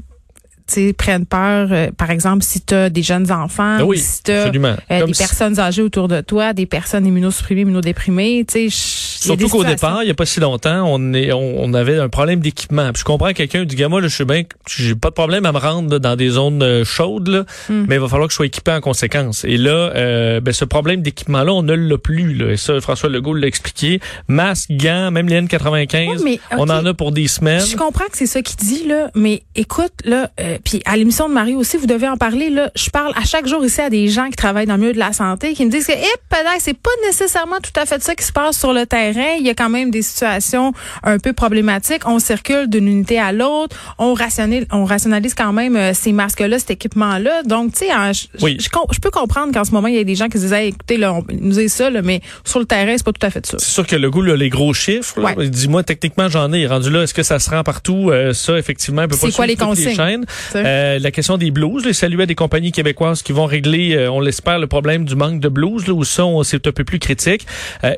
prennent 0.98 1.26
peur, 1.26 1.70
euh, 1.72 1.90
par 1.96 2.12
exemple, 2.12 2.44
si 2.44 2.62
tu 2.62 2.74
as 2.74 2.90
des 2.90 3.02
jeunes 3.02 3.32
enfants, 3.32 3.78
ah 3.80 3.96
si 3.96 4.24
tu 4.24 4.32
as 4.32 4.48
euh, 4.48 5.06
des 5.06 5.14
personnes 5.14 5.60
âgées 5.60 5.82
autour 5.82 6.08
de 6.08 6.22
toi, 6.22 6.54
des 6.54 6.66
personnes 6.66 7.06
immunosupprimées, 7.06 7.62
immunodéprimées. 7.62 8.46
Surtout 8.70 9.50
qu'au 9.50 9.64
départ, 9.64 10.04
il 10.04 10.06
n'y 10.06 10.12
a 10.12 10.16
pas 10.16 10.26
si 10.26 10.40
longtemps, 10.40 10.84
on, 10.88 11.14
est, 11.14 11.32
on, 11.34 11.74
avait 11.74 11.98
un 11.98 12.10
problème 12.10 12.40
d'équipement. 12.40 12.92
je 12.96 13.04
comprends 13.04 13.34
quelqu'un 13.34 13.66
du 13.66 13.76
gamin, 13.76 14.02
je 14.02 14.08
sais 14.08 14.26
bien 14.26 14.44
j'ai 14.68 14.96
pas 14.96 15.10
de 15.10 15.14
problème 15.14 15.46
à 15.46 15.52
me 15.52 15.58
rendre 15.58 16.00
dans 16.00 16.16
des 16.16 16.30
zones 16.30 16.62
euh, 16.62 16.84
chaudes, 16.84 17.28
là, 17.28 17.46
hmm. 17.70 17.86
mais 17.88 17.96
il 17.96 18.02
va 18.02 18.08
falloir 18.08 18.28
que 18.28 18.34
je 18.34 18.38
sois 18.38 18.46
équipé 18.46 18.72
en 18.72 18.82
conséquence. 18.82 19.44
Et 19.44 19.58
là, 19.58 20.40
ben, 20.42 20.54
ce 20.54 20.66
problème 20.66 21.02
d'équipement-là, 21.02 21.54
on 21.54 21.64
ne 21.64 21.74
l'a 21.74 21.98
plus. 21.98 22.34
Là. 22.34 22.52
Et 22.52 22.58
ça, 22.58 22.80
François 22.82 23.10
Legault 23.10 23.34
l'a 23.34 23.48
expliqué. 23.48 24.00
Masque, 24.28 24.72
gants, 24.72 25.12
même 25.12 25.28
les 25.28 25.42
N95, 25.42 26.40
on 26.52 26.70
en 26.70 26.86
a 26.86 26.94
pour 26.94 27.12
des 27.12 27.28
semaines. 27.28 27.66
Je 27.66 27.76
comprends 27.76 28.06
que 28.06 28.18
c'est 28.18 28.28
ça 28.28 28.42
qu'il 28.42 28.58
dit, 28.58 28.88
là, 28.88 29.10
mais 29.16 29.44
écoute, 29.56 29.94
là, 30.04 30.32
puis 30.64 30.82
à 30.86 30.98
l'émission 30.98 31.28
de 31.30 31.34
Marie 31.34 31.56
aussi, 31.56 31.78
vous 31.78 31.88
devez 31.88 32.08
en 32.08 32.18
parler. 32.18 32.50
Là, 32.50 32.72
je 32.76 32.90
parle 32.90 33.14
à 33.16 33.26
chaque 33.26 33.48
jour 33.48 33.64
ici 33.66 33.82
à 33.82 33.90
des 33.90 34.08
gens 34.08 34.30
qui 34.30 34.36
travaillent 34.36 34.66
dans 34.66 34.76
le 34.76 34.82
milieu 34.82 34.94
de 34.94 35.00
la 35.00 35.14
santé 35.14 35.54
qui 35.54 35.66
me 35.66 35.72
disent 35.72 35.88
que, 35.88 35.94
eh, 35.94 36.18
c'est 36.60 36.78
pas 36.78 36.90
nécessairement 37.06 37.58
tout 37.62 37.78
à 37.80 37.86
fait 37.86 38.02
ça 38.02 38.16
qui 38.16 38.24
se 38.24 38.32
passe 38.32 38.58
sur 38.58 38.74
le 38.74 38.86
terrain. 38.86 39.36
Il 39.40 39.46
y 39.46 39.50
a 39.50 39.54
quand 39.54 39.70
même 39.70 39.92
des 39.92 40.02
situations 40.02 40.74
un 41.04 41.20
peu 41.20 41.34
problématiques. 41.34 42.08
On 42.08 42.20
circule 42.20 42.68
d'une 42.68 42.88
unité 42.88 43.20
à 43.20 43.32
l'autre. 43.32 43.76
On 43.98 44.14
rationalise, 44.14 44.66
on 44.72 44.86
rationalise 44.86 45.34
quand 45.34 45.54
même 45.54 45.76
euh, 45.76 45.94
ces 45.94 46.12
masques-là, 46.12 46.60
cet 46.60 46.72
équipement-là. 46.72 47.44
Donc, 47.44 47.74
tu 47.74 47.86
sais, 47.86 47.92
je, 48.40 49.00
peux 49.00 49.12
comprendre 49.12 49.54
qu'en 49.54 49.64
ce 49.64 49.72
moment, 49.72 49.88
il 49.88 49.96
y 49.96 50.00
a 50.00 50.04
des 50.04 50.16
gens 50.16 50.28
qui 50.28 50.38
se 50.38 50.44
disent, 50.44 50.54
écoutez, 50.54 50.98
là, 50.98 51.14
on 51.14 51.24
nous 51.30 51.54
dit 51.54 51.70
ça, 51.70 51.90
là, 51.90 52.02
mais 52.02 52.22
sur 52.44 52.60
le 52.60 52.66
terrain, 52.66 52.94
c'est 52.96 53.06
pas 53.06 53.14
tout 53.14 53.26
à 53.26 53.30
fait 53.30 53.46
ça. 53.46 53.58
C'est 53.60 53.72
sûr 53.72 53.86
que 53.86 53.96
le 53.96 54.10
goût, 54.10 54.22
là, 54.22 54.36
les 54.36 54.50
gros 54.50 54.74
chiffres, 54.74 55.16
dis-moi, 55.46 55.84
techniquement, 55.84 56.30
j'en 56.30 56.52
ai. 56.54 56.66
Rendu 56.68 56.90
là, 56.90 57.04
est-ce 57.04 57.14
que 57.14 57.24
ça 57.24 57.40
se 57.40 57.50
rend 57.50 57.64
partout? 57.64 58.10
Euh, 58.10 58.34
ça, 58.34 58.58
effectivement, 58.58 59.04
un 59.04 59.08
peu 59.08 59.18
pas 59.18 59.32
quoi 59.32 59.48
les 59.48 59.56
consignes? 59.56 59.96
chaînes. 59.96 60.26
Euh, 60.56 61.00
la 61.00 61.12
question 61.12 61.38
des 61.38 61.52
blues, 61.52 61.86
les 61.86 61.94
saluer 61.94 62.26
des 62.26 62.36
compagnies 62.36 62.72
québécoises 62.72 63.22
qui 63.22 63.32
vont 63.32 63.46
régler, 63.46 64.08
on 64.08 64.20
l'espère, 64.20 64.60
le 64.60 64.68
problème 64.68 65.06
du 65.06 65.16
manque 65.16 65.40
de 65.40 65.50
blues, 65.50 65.88
là, 65.88 65.94
où 65.94 66.04
ça, 66.04 66.24
c'est 66.44 66.68
un 66.68 66.72
peu 66.72 66.84
plus 66.84 67.00
critique. 67.00 67.46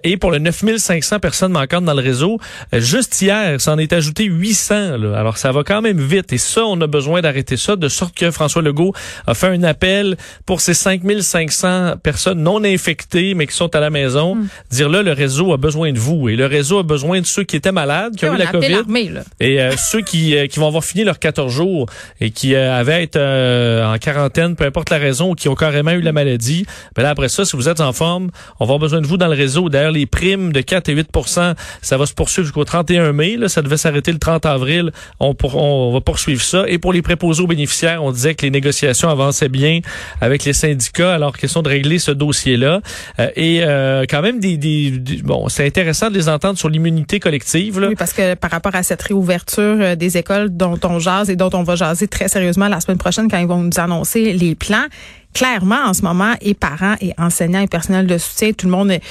et 0.03 0.17
pour 0.17 0.31
le 0.31 0.39
9500 0.39 1.19
personnes 1.19 1.51
manquantes 1.51 1.85
dans 1.85 1.93
le 1.93 2.01
réseau, 2.01 2.39
juste 2.73 3.21
hier, 3.21 3.59
ça 3.59 3.73
en 3.73 3.77
est 3.77 3.93
ajouté 3.93 4.25
800. 4.25 4.97
Là. 4.97 5.19
Alors, 5.19 5.37
ça 5.37 5.51
va 5.51 5.63
quand 5.63 5.81
même 5.81 5.99
vite. 5.99 6.33
Et 6.33 6.37
ça, 6.37 6.65
on 6.65 6.79
a 6.81 6.87
besoin 6.87 7.21
d'arrêter 7.21 7.57
ça, 7.57 7.75
de 7.75 7.87
sorte 7.87 8.15
que 8.15 8.31
François 8.31 8.61
Legault 8.61 8.93
a 9.27 9.33
fait 9.33 9.47
un 9.47 9.63
appel 9.63 10.17
pour 10.45 10.61
ces 10.61 10.73
5500 10.73 11.97
personnes 12.01 12.41
non 12.41 12.63
infectées, 12.63 13.33
mais 13.33 13.47
qui 13.47 13.55
sont 13.55 13.73
à 13.75 13.79
la 13.79 13.89
maison. 13.89 14.35
Hmm. 14.35 14.47
Dire 14.71 14.89
là, 14.89 15.01
le 15.01 15.11
réseau 15.11 15.53
a 15.53 15.57
besoin 15.57 15.91
de 15.91 15.99
vous. 15.99 16.29
Et 16.29 16.35
le 16.35 16.45
réseau 16.45 16.79
a 16.79 16.83
besoin 16.83 17.21
de 17.21 17.25
ceux 17.25 17.43
qui 17.43 17.55
étaient 17.55 17.71
malades, 17.71 18.15
qui 18.15 18.25
ont 18.25 18.33
eu 18.33 18.37
la 18.37 18.47
COVID. 18.47 18.83
Et 19.39 19.61
euh, 19.61 19.71
ceux 19.77 20.01
qui, 20.01 20.35
euh, 20.35 20.47
qui 20.47 20.59
vont 20.59 20.67
avoir 20.67 20.83
fini 20.83 21.03
leurs 21.03 21.19
14 21.19 21.51
jours 21.51 21.87
et 22.19 22.31
qui 22.31 22.38
euh, 22.45 22.77
avaient 22.77 22.93
à 22.93 23.01
être 23.01 23.19
en 23.19 23.97
quarantaine, 23.97 24.55
peu 24.55 24.65
importe 24.65 24.89
la 24.89 24.97
raison, 24.97 25.31
ou 25.31 25.35
qui 25.35 25.49
ont 25.49 25.55
carrément 25.55 25.91
eu 25.91 26.01
la 26.01 26.11
maladie. 26.11 26.65
Ben 26.95 27.03
là, 27.03 27.09
après 27.09 27.29
ça, 27.29 27.45
si 27.45 27.55
vous 27.55 27.69
êtes 27.69 27.81
en 27.81 27.93
forme, 27.93 28.29
on 28.59 28.65
va 28.65 28.69
avoir 28.75 28.79
besoin 28.79 29.01
de 29.01 29.07
vous 29.07 29.17
dans 29.17 29.27
le 29.27 29.35
réseau. 29.35 29.69
D'ailleurs, 29.69 29.91
les 29.91 30.05
primes 30.05 30.51
de 30.51 30.61
4 30.61 30.89
et 30.89 30.93
8 30.93 31.09
ça 31.81 31.97
va 31.97 32.05
se 32.05 32.13
poursuivre 32.13 32.45
jusqu'au 32.45 32.63
31 32.63 33.11
mai. 33.13 33.37
Là, 33.37 33.49
ça 33.49 33.61
devait 33.61 33.77
s'arrêter 33.77 34.11
le 34.11 34.19
30 34.19 34.45
avril. 34.45 34.91
On, 35.19 35.33
pour, 35.33 35.55
on 35.55 35.91
va 35.91 36.01
poursuivre 36.01 36.41
ça. 36.41 36.63
Et 36.67 36.77
pour 36.77 36.93
les 36.93 37.01
préposés 37.01 37.43
aux 37.43 37.47
bénéficiaires, 37.47 38.03
on 38.03 38.11
disait 38.11 38.35
que 38.35 38.43
les 38.43 38.51
négociations 38.51 39.09
avançaient 39.09 39.49
bien 39.49 39.79
avec 40.21 40.45
les 40.45 40.53
syndicats. 40.53 41.13
Alors, 41.13 41.37
question 41.37 41.61
de 41.61 41.69
régler 41.69 41.99
ce 41.99 42.11
dossier-là. 42.11 42.81
Euh, 43.19 43.29
et 43.35 43.61
euh, 43.63 44.05
quand 44.09 44.21
même, 44.21 44.39
des, 44.39 44.57
des, 44.57 44.91
bon, 45.23 45.49
c'est 45.49 45.65
intéressant 45.65 46.09
de 46.09 46.15
les 46.15 46.29
entendre 46.29 46.57
sur 46.57 46.69
l'immunité 46.69 47.19
collective. 47.19 47.79
Là. 47.79 47.87
Oui, 47.89 47.95
parce 47.95 48.13
que 48.13 48.35
par 48.35 48.51
rapport 48.51 48.75
à 48.75 48.83
cette 48.83 49.01
réouverture 49.01 49.77
euh, 49.79 49.95
des 49.95 50.17
écoles 50.17 50.49
dont 50.49 50.79
on 50.83 50.99
jase 50.99 51.29
et 51.29 51.35
dont 51.35 51.49
on 51.53 51.63
va 51.63 51.75
jaser 51.75 52.07
très 52.07 52.27
sérieusement 52.29 52.67
la 52.67 52.79
semaine 52.79 52.97
prochaine 52.97 53.29
quand 53.29 53.37
ils 53.37 53.47
vont 53.47 53.61
nous 53.61 53.77
annoncer 53.77 54.33
les 54.33 54.55
plans, 54.55 54.85
clairement, 55.33 55.83
en 55.85 55.93
ce 55.93 56.01
moment, 56.01 56.33
et 56.41 56.53
parents, 56.53 56.95
et 57.01 57.13
enseignants, 57.17 57.61
et 57.61 57.67
personnel 57.67 58.07
de 58.07 58.17
soutien, 58.17 58.51
tout 58.53 58.65
le 58.65 58.71
monde 58.71 58.91
est, 58.91 59.01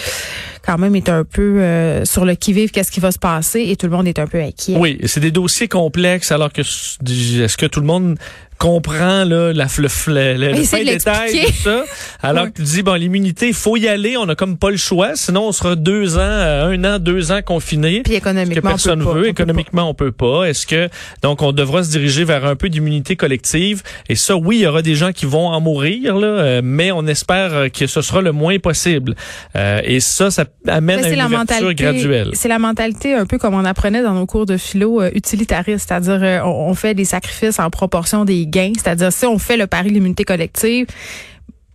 quand 0.65 0.79
même 0.79 0.97
est 0.97 1.09
un 1.09 1.25
peu 1.25 1.61
euh, 1.61 2.05
sur 2.05 2.25
le 2.25 2.35
qui-vive, 2.35 2.71
qu'est-ce 2.71 2.91
qui 2.91 3.01
va 3.01 3.13
se 3.13 3.19
passer, 3.19 3.67
et 3.69 3.77
tout 3.77 3.87
le 3.87 3.93
monde 3.93 4.09
est 4.09 4.19
un 4.19 4.27
peu 4.27 4.41
inquiet. 4.41 4.77
Oui, 4.79 4.99
c'est 5.05 5.21
des 5.21 5.31
dossiers 5.31 5.69
complexes, 5.69 6.33
alors 6.33 6.53
que 6.53 6.63
est-ce 6.63 7.57
que 7.57 7.67
tout 7.67 7.81
le 7.81 7.87
monde 7.87 8.19
comprend 8.59 9.25
là 9.25 9.53
la 9.53 9.67
le, 9.79 9.89
le, 10.09 10.53
le, 10.53 10.63
fin 10.65 10.83
détail 10.83 11.47
de 11.47 11.53
ça. 11.53 11.85
Alors 12.23 12.47
que 12.47 12.57
tu 12.57 12.63
dis 12.63 12.83
bon 12.83 12.95
l'immunité, 12.95 13.49
il 13.49 13.55
faut 13.55 13.77
y 13.77 13.87
aller, 13.87 14.17
on 14.17 14.29
a 14.29 14.35
comme 14.35 14.59
pas 14.59 14.71
le 14.71 14.77
choix, 14.77 15.15
sinon 15.15 15.49
on 15.49 15.53
sera 15.53 15.77
deux 15.77 16.17
ans, 16.17 16.21
euh, 16.21 16.71
un 16.71 16.85
an, 16.85 16.99
deux 16.99 17.31
ans 17.31 17.41
confinés. 17.45 18.03
Puis 18.03 18.15
économiquement, 18.15 18.61
que 18.61 18.67
personne 18.67 19.03
on 19.03 19.13
peut 19.13 19.19
veut. 19.19 19.23
Pas, 19.23 19.29
économiquement, 19.29 19.89
on 19.89 19.95
peut 19.95 20.13
pas. 20.13 20.45
Est-ce 20.45 20.67
que 20.67 20.89
donc 21.23 21.43
on 21.43 21.53
devra 21.53 21.85
se 21.85 21.91
diriger 21.91 22.25
vers 22.25 22.45
un 22.45 22.57
peu 22.57 22.69
d'immunité 22.69 23.15
collective? 23.15 23.83
Et 24.09 24.17
ça, 24.17 24.37
oui, 24.37 24.57
il 24.57 24.63
y 24.63 24.67
aura 24.67 24.83
des 24.83 24.97
gens 24.97 25.13
qui 25.13 25.27
vont 25.27 25.47
en 25.47 25.61
mourir 25.61 26.17
là, 26.17 26.27
euh, 26.27 26.61
mais 26.65 26.91
on 26.91 27.07
espère 27.07 27.71
que 27.73 27.87
ce 27.87 28.03
sera 28.03 28.21
le 28.21 28.33
moins 28.33 28.59
possible. 28.59 29.15
Euh, 29.55 29.81
et 29.85 30.01
ça, 30.01 30.31
ça 30.31 30.45
amène 30.67 31.05
à 31.05 31.09
une 31.09 31.23
ouverture 31.23 31.73
graduelle. 31.75 32.31
C'est 32.33 32.49
la 32.49 32.59
mentalité 32.59 33.15
un 33.15 33.27
peu 33.27 33.39
comme 33.39 33.55
on 33.55 33.65
apprenait 33.65 34.03
dans 34.03 34.15
nos 34.15 34.27
cours 34.27 34.47
de 34.47 34.57
philo 34.57 35.01
euh, 35.01 35.11
utilitariste, 35.15 35.89
c'est-à-dire 35.89 36.43
on, 36.45 36.71
on 36.71 36.75
fait 36.75 36.95
des 36.95 37.05
sacrifices 37.05 37.61
en 37.61 37.71
proportion 37.71 38.25
des 38.25 38.48
gains, 38.49 38.73
c'est-à-dire 38.75 39.13
si 39.13 39.27
on 39.27 39.39
fait 39.39 39.57
le 39.57 39.67
pari 39.67 39.89
de 39.89 39.95
l'immunité 39.95 40.25
collective, 40.25 40.87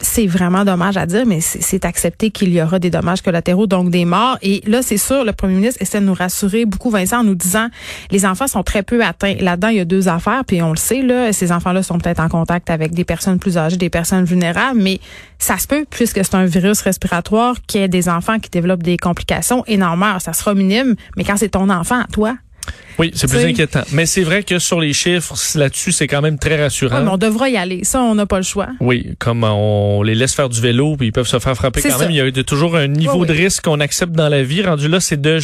c'est 0.04 0.28
vraiment 0.28 0.66
dommage 0.66 0.98
à 0.98 1.06
dire, 1.06 1.26
mais 1.26 1.40
c'est 1.40 1.86
accepté 1.86 2.30
qu'il 2.30 2.54
y 2.54 2.62
aura 2.62 2.78
des 2.78 2.90
dommages 2.90 3.22
collatéraux, 3.22 3.68
donc 3.68 3.90
des 3.90 4.04
morts. 4.04 4.38
Et 4.42 4.62
là, 4.68 4.82
c'est 4.82 4.98
sûr, 4.98 5.24
le 5.24 5.32
premier 5.32 5.56
ministre 5.56 5.82
essaie 5.82 6.02
de 6.02 6.06
nous 6.06 6.14
rassurer 6.14 6.66
beaucoup, 6.66 6.90
Vincent, 6.90 7.20
en 7.20 7.24
nous 7.24 7.36
disant 7.36 7.70
les 8.12 8.26
enfants 8.26 8.48
sont 8.48 8.64
très 8.64 8.84
peu 8.84 9.04
atteints. 9.04 9.36
Là-dedans, 9.40 9.70
il 9.70 9.78
y 9.78 9.80
a 9.80 9.86
deux 9.86 10.10
affaires, 10.10 10.44
puis 10.46 10.62
on 10.62 10.72
le 10.72 10.78
sait, 10.78 11.02
là, 11.02 11.32
ces 11.32 11.52
enfants-là 11.52 11.84
sont 11.84 11.98
peut-être 12.00 12.20
en 12.20 12.28
contact 12.28 12.70
avec 12.70 12.94
des 12.94 13.06
personnes 13.06 13.40
plus 13.40 13.58
âgées, 13.58 13.78
des 13.78 13.90
personnes 13.90 14.26
vulnérables, 14.26 14.80
mais 14.80 15.00
ça 15.40 15.58
se 15.58 15.68
peut, 15.68 15.86
puisque 15.90 16.24
c'est 16.24 16.36
un 16.36 16.46
virus 16.46 16.82
respiratoire, 16.82 17.56
qu'il 17.66 17.82
y 17.82 17.88
des 17.88 18.10
enfants 18.10 18.40
qui 18.40 18.50
développent 18.50 18.84
des 18.84 18.98
complications 18.98 19.64
énormes. 19.68 20.06
Ça 20.20 20.34
sera 20.34 20.54
minime, 20.54 20.96
mais 21.16 21.24
quand 21.24 21.38
c'est 21.38 21.50
ton 21.50 21.70
enfant, 21.70 22.04
toi, 22.12 22.36
oui, 23.00 23.12
c'est 23.14 23.28
plus 23.28 23.44
inquiétant. 23.44 23.82
Mais 23.92 24.06
c'est 24.06 24.24
vrai 24.24 24.44
que 24.44 24.60
sur 24.60 24.80
les 24.80 24.94
chiffres, 24.94 25.36
là-dessus, 25.56 25.92
c'est 25.92 26.08
quand 26.08 26.22
même 26.22 26.38
très 26.38 26.62
rassurant. 26.62 27.02
mais 27.02 27.10
on 27.10 27.18
devra 27.18 27.50
y 27.50 27.58
aller. 27.58 27.84
Ça, 27.84 28.02
on 28.02 28.16
n'a 28.16 28.26
pas 28.26 28.38
le 28.38 28.44
choix. 28.44 28.68
Oui, 28.80 29.16
comme 29.20 29.44
on 29.44 30.04
les 30.04 30.16
laisse 30.16 30.34
faire 30.34 30.50
du 30.50 30.62
vélo, 30.62 30.96
puis 30.98 31.08
ils 31.08 31.12
peuvent 31.12 31.28
se 31.28 31.40
faire 31.40 31.56
frapper 31.56 31.82
quand 31.82 32.00
même. 32.00 32.12
Il 32.12 32.18
y 32.18 32.40
a 32.40 32.44
toujours 32.44 32.76
un 32.76 32.88
niveau 32.88 33.26
de 33.26 33.34
risque 33.34 33.64
qu'on 33.64 33.80
accepte 33.80 34.14
dans 34.14 34.30
la 34.30 34.44
vie. 34.44 34.64
Rendu 34.64 34.88
là, 34.88 35.00
c'est 35.00 35.20
de. 35.20 35.40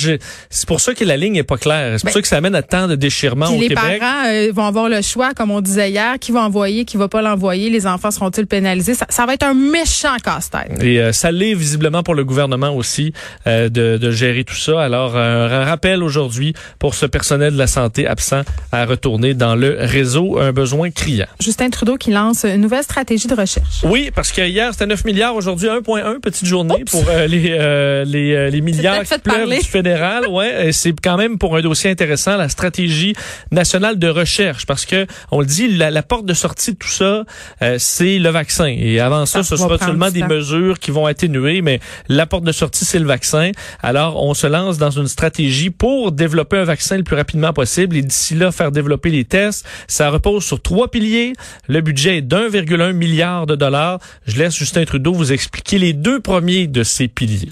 C'est 0.50 0.68
pour 0.68 0.82
ça 0.82 0.94
que 0.94 1.04
la 1.04 1.18
ligne 1.18 1.36
est 1.38 1.44
pas 1.44 1.58
claire. 1.58 1.94
C'est 1.94 2.04
pour 2.04 2.10
ben, 2.10 2.14
ça 2.14 2.22
que 2.22 2.28
ça 2.28 2.38
amène 2.38 2.56
à 2.56 2.62
tant 2.62 2.88
de 2.88 2.96
déchirements 2.96 3.50
au 3.50 3.60
les 3.60 3.70
Québec. 3.70 3.84
Les 3.92 4.00
parents 4.00 4.28
euh, 4.28 4.52
vont 4.54 4.66
avoir 4.66 4.90
le 4.90 5.02
choix, 5.02 5.34
comme 5.34 5.52
on 5.52 5.62
disait 5.62 5.90
hier, 5.90 6.20
qui 6.20 6.32
va 6.32 6.42
envoyer, 6.42 6.86
qui 6.86 6.98
va 6.98 7.08
pas 7.08 7.22
l'envoyer. 7.22 7.70
Les 7.70 7.88
enfants 7.88 8.12
seront-ils 8.12 8.48
pénalisés? 8.48 8.94
Ça, 8.94 9.26
va 9.26 9.34
être 9.34 9.44
un 9.44 9.54
méchant 9.54 10.16
casse-tête. 10.24 10.82
Et 10.84 11.00
euh, 11.00 11.12
ça 11.12 11.32
l'est 11.32 11.54
visiblement 11.54 12.04
pour 12.04 12.16
le 12.16 12.24
gouvernement 12.24 12.76
aussi 12.76 13.14
euh, 13.48 13.70
de, 13.70 13.98
de, 13.98 14.12
gérer 14.12 14.44
tout 14.44 14.56
ça. 14.56 14.82
Alors 14.82 15.18
un 15.18 15.66
rappel 15.66 16.04
aujourd'hui 16.04 16.54
pour 16.80 16.96
ce 16.96 17.06
personnel 17.06 17.39
de 17.40 17.58
la 17.58 17.68
santé 17.68 18.08
à 18.72 18.86
retourner 18.86 19.34
dans 19.34 19.56
le 19.56 19.78
réseau, 19.80 20.40
un 20.40 20.52
besoin 20.52 20.92
criant. 20.92 21.28
Justin 21.40 21.70
Trudeau 21.70 21.98
qui 21.98 22.12
lance 22.12 22.44
une 22.46 22.62
nouvelle 22.62 22.84
stratégie 22.84 23.28
de 23.28 23.36
recherche. 23.36 23.84
Oui, 23.84 24.12
parce 24.14 24.32
que 24.32 24.42
hier 24.42 24.72
c'était 24.72 24.86
9 24.86 25.06
milliards, 25.06 25.36
aujourd'hui 25.36 25.68
1.1, 25.68 26.20
petite 26.20 26.46
journée 26.46 26.84
pour 26.90 27.04
euh, 27.10 27.28
les, 27.28 27.52
euh, 27.52 28.04
les, 28.06 28.34
euh, 28.34 28.50
les 28.50 28.62
milliards 28.62 29.02
du 29.02 29.62
fédéral. 29.64 30.28
Ouais, 30.28 30.72
c'est 30.72 30.94
quand 31.02 31.18
même 31.18 31.38
pour 31.38 31.56
un 31.56 31.62
dossier 31.62 31.90
intéressant 31.90 32.38
la 32.38 32.50
stratégie 32.50 33.16
nationale 33.52 33.98
de 33.98 34.08
recherche 34.08 34.66
parce 34.66 34.86
que 34.86 35.08
on 35.32 35.40
le 35.40 35.46
dit 35.46 35.68
la, 35.70 36.04
porte 36.04 36.26
de 36.26 36.34
sortie 36.34 36.74
de 36.74 36.78
tout 36.78 36.88
ça 36.88 37.24
c'est 37.78 38.20
le 38.20 38.30
vaccin 38.30 38.66
et 38.66 39.00
avant 39.00 39.26
ça, 39.26 39.44
ce 39.44 39.56
sera 39.56 39.78
seulement 39.78 40.10
des 40.10 40.24
mesures 40.24 40.80
qui 40.80 40.92
vont 40.92 41.06
atténuer 41.06 41.62
mais 41.62 41.80
la 42.08 42.26
porte 42.26 42.44
de 42.44 42.52
sortie 42.52 42.86
c'est 42.86 43.00
le 43.00 43.06
vaccin. 43.06 43.52
Alors 43.82 44.22
on 44.24 44.34
se 44.34 44.48
lance 44.48 44.78
dans 44.78 44.92
une 44.92 45.08
stratégie 45.08 45.70
pour 45.70 46.12
développer 46.12 46.58
un 46.58 46.64
vaccin 46.64 46.98
le 46.98 47.04
plus 47.04 47.16
rapidement 47.16 47.29
possible 47.54 47.98
et 47.98 48.02
d'ici 48.02 48.36
là 48.36 48.52
faire 48.52 48.72
développer 48.72 49.10
les 49.10 49.26
tests. 49.26 49.66
Ça 49.88 50.10
repose 50.10 50.44
sur 50.44 50.62
trois 50.62 50.90
piliers. 50.90 51.34
Le 51.68 51.82
budget 51.82 52.18
est 52.18 52.22
d'1,1 52.22 52.94
milliard 52.94 53.46
de 53.46 53.56
dollars. 53.56 54.00
Je 54.28 54.38
laisse 54.38 54.56
Justin 54.56 54.86
Trudeau 54.86 55.14
vous 55.14 55.32
expliquer 55.32 55.80
les 55.80 55.94
deux 55.94 56.20
premiers 56.20 56.68
de 56.68 56.84
ces 56.84 57.08
piliers. 57.08 57.52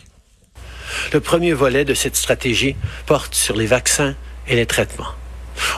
Le 1.14 1.20
premier 1.20 1.54
volet 1.54 1.86
de 1.86 1.94
cette 1.94 2.16
stratégie 2.16 2.76
porte 3.06 3.36
sur 3.36 3.56
les 3.56 3.66
vaccins 3.66 4.16
et 4.48 4.56
les 4.56 4.66
traitements. 4.66 5.14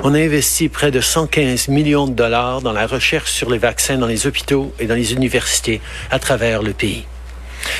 On 0.03 0.13
a 0.13 0.19
investi 0.19 0.69
près 0.69 0.91
de 0.91 1.01
115 1.01 1.69
millions 1.69 2.07
de 2.07 2.13
dollars 2.13 2.61
dans 2.61 2.73
la 2.73 2.85
recherche 2.85 3.31
sur 3.31 3.49
les 3.49 3.57
vaccins 3.57 3.97
dans 3.97 4.07
les 4.07 4.27
hôpitaux 4.27 4.73
et 4.79 4.87
dans 4.87 4.95
les 4.95 5.13
universités 5.13 5.81
à 6.11 6.19
travers 6.19 6.61
le 6.61 6.73
pays. 6.73 7.05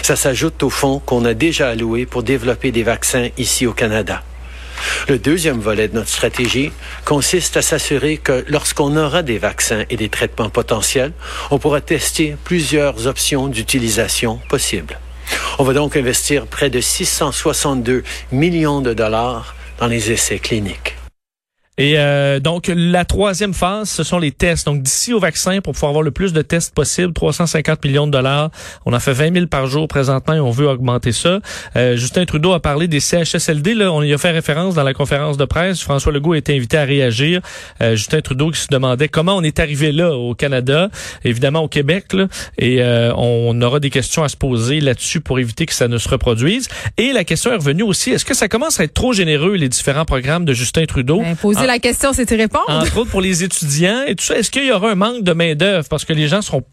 Ça 0.02 0.16
s'ajoute 0.16 0.62
au 0.64 0.70
fonds 0.70 1.00
qu'on 1.00 1.26
a 1.26 1.34
déjà 1.34 1.70
alloué 1.70 2.06
pour 2.06 2.24
développer 2.24 2.72
des 2.72 2.84
vaccins 2.84 3.30
ici 3.38 3.66
au 3.66 3.74
Canada. 3.74 4.24
Le 5.08 5.18
deuxième 5.18 5.60
volet 5.60 5.88
de 5.88 5.96
notre 5.96 6.10
stratégie 6.10 6.72
consiste 7.06 7.58
à 7.58 7.62
s'assurer 7.62 8.18
que 8.18 8.46
lorsqu'on 8.48 8.96
aura 8.98 9.24
des 9.24 9.38
vaccins 9.38 9.84
et 9.90 9.98
des 9.98 10.10
traitements 10.10 10.50
potentiels, 10.50 11.14
on 11.52 11.60
pourra 11.60 11.82
tester 11.82 12.36
plusieurs 12.44 13.08
options 13.08 13.48
d'utilisation 13.48 14.40
possibles. 14.50 15.00
On 15.58 15.64
va 15.64 15.74
donc 15.74 15.96
investir 15.96 16.48
près 16.48 16.70
de 16.70 16.80
662 16.80 18.04
millions 18.32 18.82
de 18.82 18.94
dollars 18.94 19.56
dans 19.80 19.88
les 19.88 20.12
essais 20.12 20.40
cliniques. 20.40 20.99
Et 21.80 21.94
euh, 21.98 22.42
donc, 22.42 22.70
la 22.76 23.06
troisième 23.06 23.54
phase, 23.54 23.90
ce 23.90 24.04
sont 24.04 24.20
les 24.20 24.32
tests. 24.32 24.66
Donc, 24.66 24.84
d'ici 24.84 25.14
au 25.14 25.20
vaccin, 25.20 25.62
pour 25.62 25.72
pouvoir 25.72 25.92
avoir 25.92 26.04
le 26.04 26.12
plus 26.12 26.34
de 26.34 26.42
tests 26.42 26.76
possible, 26.76 27.14
350 27.14 27.86
millions 27.86 28.06
de 28.06 28.12
dollars. 28.12 28.52
On 28.86 28.92
en 28.92 29.00
fait 29.00 29.14
20 29.14 29.34
000 29.34 29.46
par 29.48 29.66
jour 29.66 29.88
présentement 29.88 30.34
et 30.34 30.42
on 30.42 30.52
veut 30.52 30.68
augmenter 30.68 31.14
ça. 31.14 31.40
Euh, 31.78 31.96
Justin 31.96 32.26
Trudeau 32.26 32.52
a 32.52 32.60
parlé 32.60 32.90
des 32.90 33.00
CHSLD. 33.00 33.76
Là, 33.76 33.94
on 33.94 34.04
y 34.04 34.14
a 34.14 34.18
fait 34.18 34.32
référence 34.32 34.76
dans 34.76 34.84
la 34.84 34.94
conférence 34.94 35.38
de 35.38 35.46
presse. 35.46 35.80
François 35.80 36.12
Legault 36.12 36.34
a 36.34 36.38
été 36.38 36.54
invité 36.54 36.78
à 36.78 36.84
réagir. 36.84 37.40
Euh, 37.82 37.96
Justin 37.96 38.20
Trudeau 38.20 38.52
qui 38.52 38.60
se 38.60 38.68
demandait 38.70 39.08
comment 39.08 39.38
on 39.38 39.44
est 39.44 39.62
arrivé 39.62 39.94
là 39.94 40.14
au 40.14 40.36
Canada, 40.36 40.90
évidemment 41.24 41.62
au 41.62 41.70
Québec. 41.70 42.12
Là, 42.12 42.28
et 42.58 42.84
euh, 42.84 43.14
on 43.16 43.62
aura 43.62 43.80
des 43.80 43.90
questions 43.90 44.22
à 44.26 44.28
se 44.28 44.36
poser 44.36 44.82
là-dessus 44.82 45.22
pour 45.22 45.40
éviter 45.40 45.66
que 45.66 45.74
ça 45.74 45.88
ne 45.88 45.98
se 45.98 46.10
reproduise. 46.10 46.68
Et 46.98 47.14
la 47.14 47.24
question 47.24 47.54
est 47.54 47.56
revenue 47.56 47.84
aussi, 47.84 48.12
est-ce 48.12 48.26
que 48.26 48.34
ça 48.34 48.50
commence 48.50 48.82
à 48.82 48.84
être 48.84 48.94
trop 48.94 49.14
généreux, 49.14 49.54
les 49.54 49.70
différents 49.70 50.04
programmes 50.04 50.44
de 50.44 50.52
Justin 50.52 50.84
Trudeau? 50.86 51.22
Imposer 51.22 51.69
la 51.70 51.80
question, 51.80 52.14
c'est 52.14 52.30
y 52.32 52.36
répondre. 52.36 52.66
Entre 52.68 52.98
autres 52.98 53.12
pour 53.12 53.22
les 53.22 53.44
étudiants 53.44 54.04
et 54.08 54.16
tout 54.16 54.26
ça. 54.26 54.38
Est-ce 54.38 54.50
qu'il 54.50 54.66
y 54.66 54.72
aura 54.72 54.92
un 54.92 54.96
manque 54.96 55.24
de 55.24 55.34
main 55.34 55.54
d'œuvre 55.54 55.88
parce 55.88 56.04
que 56.04 56.14
les 56.14 56.28
gens 56.28 56.42
seront 56.42 56.64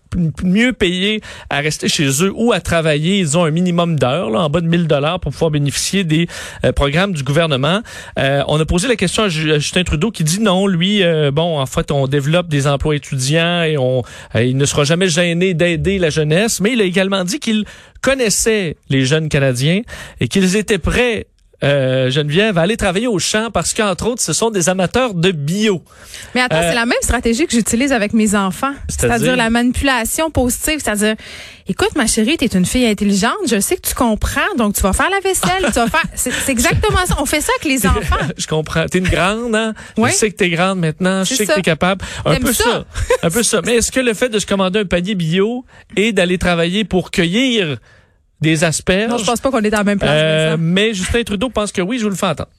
mieux 0.43 0.73
payés 0.73 1.21
à 1.50 1.59
rester 1.59 1.88
chez 1.88 2.09
eux 2.23 2.33
ou 2.35 2.53
à 2.53 2.61
travailler, 2.61 3.19
ils 3.19 3.37
ont 3.37 3.45
un 3.45 3.50
minimum 3.50 3.99
d'heures, 3.99 4.35
en 4.35 4.49
bas 4.49 4.62
de 4.62 4.67
1000 4.67 4.87
dollars 4.87 5.21
pour 5.21 5.33
pouvoir 5.33 5.50
bénéficier 5.50 6.05
des 6.05 6.26
euh, 6.65 6.73
programmes 6.73 7.12
du 7.12 7.23
gouvernement. 7.23 7.81
Euh, 8.19 8.43
on 8.49 8.59
a 8.59 8.65
posé 8.65 8.88
la 8.88 8.97
question 8.97 9.25
à, 9.25 9.29
Justin 9.29 9.85
Trudeau 9.85 10.11
qui 10.11 10.25
dit 10.25 10.41
non, 10.41 10.67
lui, 10.67 11.03
euh, 11.03 11.31
bon, 11.31 11.61
en 11.61 11.67
fait, 11.67 11.91
on 11.91 12.07
développe 12.07 12.49
des 12.49 12.67
emplois 12.67 12.97
étudiants 12.97 13.62
et 13.62 13.76
on, 13.76 14.03
il 14.35 14.57
ne 14.57 14.65
sera 14.65 14.85
jamais 14.85 15.09
gêné 15.09 15.53
d'aider 15.53 15.99
la 15.99 16.09
jeunesse, 16.09 16.61
mais 16.61 16.73
il 16.73 16.81
a 16.81 16.85
également 16.85 17.25
dit 17.25 17.38
qu'il 17.38 17.65
connaissait 18.00 18.76
les 18.88 19.05
jeunes 19.05 19.29
Canadiens 19.29 19.83
et 20.21 20.29
qu'ils 20.29 20.57
étaient 20.57 20.79
prêts 20.79 21.26
euh, 21.65 22.11
Geneviève, 22.11 22.59
aller 22.59 22.77
travailler 22.77 23.07
au 23.07 23.19
champ 23.19 23.51
parce 23.51 23.73
qu'entre 23.73 24.07
autres, 24.09 24.23
ce 24.23 24.33
sont 24.33 24.51
des 24.51 24.69
amateurs 24.69 25.15
de 25.15 25.33
bio. 25.33 25.83
Mais 26.35 26.43
attends, 26.43 26.61
c'est 26.61 26.71
euh, 26.71 26.75
la 26.75 26.87
même 26.87 26.99
stratégie 27.01 27.47
que 27.47 27.53
j'utilise 27.53 27.93
avec 27.93 28.13
mes 28.13 28.35
enfants. 28.35 28.73
C'est-à-dire 28.89 29.37
la 29.37 29.49
manipulation 29.49 30.31
positive. 30.31 30.81
C'est-à-dire, 30.83 31.17
écoute, 31.67 31.97
ma 31.97 32.07
chérie, 32.07 32.37
t'es 32.37 32.47
une 32.47 32.67
fille 32.67 32.87
intelligente. 32.87 33.37
Je 33.49 33.59
sais 33.61 33.77
que 33.77 33.89
tu 33.89 33.95
comprends, 33.95 34.55
donc 34.59 34.75
tu 34.75 34.83
vas 34.83 34.93
faire 34.93 35.09
la 35.11 35.21
vaisselle. 35.21 35.65
tu 35.67 35.81
vas 35.81 35.89
faire. 35.89 36.05
C'est 36.15 36.49
exactement 36.51 37.07
ça. 37.07 37.17
On 37.21 37.27
fait 37.27 37.41
ça 37.41 37.53
avec 37.59 37.73
les 37.73 37.87
enfants. 37.89 38.17
je 38.37 38.47
comprends. 38.47 38.85
T'es 38.87 38.99
une 38.99 39.09
grande, 39.09 39.55
hein? 39.55 39.73
Je 39.97 40.11
sais 40.11 40.31
que 40.31 40.37
t'es 40.37 40.51
grande 40.51 40.81
maintenant. 40.81 41.25
Je 41.25 41.35
sais 41.35 41.47
que 41.47 41.55
t'es 41.55 41.63
capable. 41.63 42.05
Un 42.27 42.37
peu 42.37 42.53
ça. 42.53 42.85
un 43.23 43.31
peu 43.31 43.43
ça. 43.43 43.63
Mais 43.65 43.77
est-ce 43.77 43.91
que 43.91 44.01
le 44.01 44.13
fait 44.13 44.29
de 44.29 44.39
se 44.39 44.47
commander 44.47 44.81
un 44.81 44.85
panier 44.85 45.15
bio 45.15 45.65
et 45.97 46.13
d'aller 46.13 46.37
travailler 46.37 46.85
pour 46.85 47.11
cueillir 47.11 47.79
des 48.40 48.64
asperges. 48.64 49.11
Non, 49.11 49.19
je 49.19 49.25
pense 49.25 49.40
pas 49.40 49.50
qu'on 49.50 49.62
est 49.62 49.71
dans 49.71 49.78
la 49.78 49.85
même 49.85 49.99
place. 49.99 50.11
Euh, 50.12 50.57
mais 50.59 50.95
Justin 50.95 51.23
Trudeau 51.23 51.49
pense 51.50 51.73
que 51.73 51.83
oui, 51.83 51.99
je 51.99 52.05
vous 52.05 52.11
le 52.11 52.16
fais 52.16 52.26
entendre. 52.26 52.50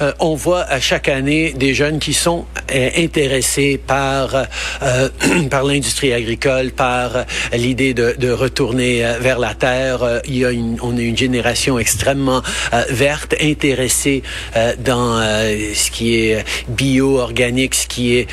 Euh, 0.00 0.12
on 0.20 0.34
voit 0.34 0.62
à 0.62 0.80
chaque 0.80 1.08
année 1.08 1.52
des 1.52 1.74
jeunes 1.74 1.98
qui 1.98 2.14
sont 2.14 2.46
euh, 2.72 2.90
intéressés 2.96 3.80
par 3.84 4.34
euh, 4.82 5.08
par 5.50 5.64
l'industrie 5.64 6.12
agricole, 6.12 6.70
par 6.70 7.24
l'idée 7.52 7.94
de, 7.94 8.14
de, 8.18 8.30
retourner 8.30 9.02
vers 9.20 9.38
la 9.38 9.54
terre. 9.54 10.20
Il 10.26 10.36
y 10.36 10.44
a 10.44 10.50
une, 10.50 10.78
on 10.82 10.96
a 10.96 11.00
une 11.00 11.16
génération 11.16 11.78
extrêmement 11.78 12.42
verte, 12.90 13.34
intéressée 13.40 14.22
dans 14.84 15.18
ce 15.18 15.90
qui 15.90 16.16
est 16.16 16.44
bio, 16.68 17.18
organique, 17.18 17.74
ce 17.74 17.86
qui 17.86 18.16
est 18.16 18.28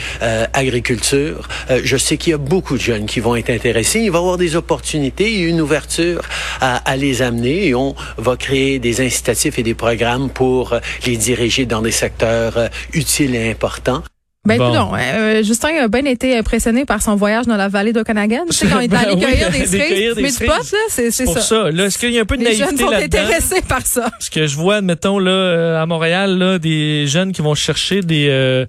agriculture. 0.54 1.48
je 1.84 1.98
sais 1.98 2.18
qu'il 2.18 2.32
y 2.32 2.34
a 2.34 2.38
beaucoup 2.38 2.78
de 2.78 2.82
jeunes 2.82 3.06
qui 3.06 3.20
vont 3.20 3.36
être 3.36 3.50
intéressés. 3.50 4.02
Il 4.02 4.12
va 4.12 4.20
y 4.20 4.22
avoir 4.22 4.38
des 4.38 4.56
opportunités 4.56 5.40
une 5.40 5.62
ouverture 5.62 6.22
à, 6.62 6.78
à 6.78 6.96
les 6.98 7.22
amener 7.22 7.68
et 7.68 7.76
on 7.76 7.96
va 8.18 8.36
créer 8.36 8.80
des 8.80 9.02
incitatifs 9.02 9.58
et 9.58 9.64
des 9.64 9.76
programmes 9.76 10.30
pour 10.30 10.76
les 11.06 11.16
dans 11.66 11.82
des 11.82 11.92
secteurs 11.92 12.58
euh, 12.58 12.68
utiles 12.94 13.36
et 13.36 13.50
importants. 13.50 14.04
Ben 14.46 14.58
bon. 14.58 14.92
Euh, 14.96 15.44
Justin 15.44 15.70
a 15.84 15.88
bien 15.88 16.06
été 16.06 16.38
impressionné 16.38 16.86
par 16.86 17.02
son 17.02 17.16
voyage 17.16 17.46
dans 17.46 17.58
la 17.58 17.68
vallée 17.68 17.94
d'Okanagan. 17.94 18.46
Tu 18.50 18.54
sais, 18.54 18.68
quand 18.68 18.80
il 18.80 18.94
est 18.94 18.96
allé 18.96 19.20
cueillir 19.20 19.52
des 19.52 19.66
cerises, 19.66 20.14
mais 20.16 20.32
du 20.32 20.38
pot, 20.38 20.72
là, 20.72 20.78
c'est 20.88 21.12
ça. 21.12 21.24
Pour 21.26 21.40
ça. 21.40 21.72
Là, 21.72 21.86
est-ce 21.86 21.98
qu'il 21.98 22.12
y 22.12 22.20
a 22.20 22.22
un 22.22 22.26
peu 22.26 22.38
de 22.38 22.44
Les 22.44 22.58
naïveté 22.58 22.66
jeunes 22.66 22.78
sont 22.78 22.94
intéressés 22.94 23.62
par 23.68 23.86
ça. 23.86 24.10
Ce 24.20 24.30
que 24.30 24.48
je 24.48 24.56
vois, 24.56 24.82
mettons, 24.82 25.20
là, 25.20 25.32
euh, 25.32 25.82
à 25.82 25.86
Montréal, 25.86 26.38
là, 26.38 26.58
des 26.58 27.06
jeunes 27.08 27.32
qui 27.34 27.42
vont 27.42 27.56
chercher 27.56 28.02
des, 28.02 28.28
euh, 28.30 28.66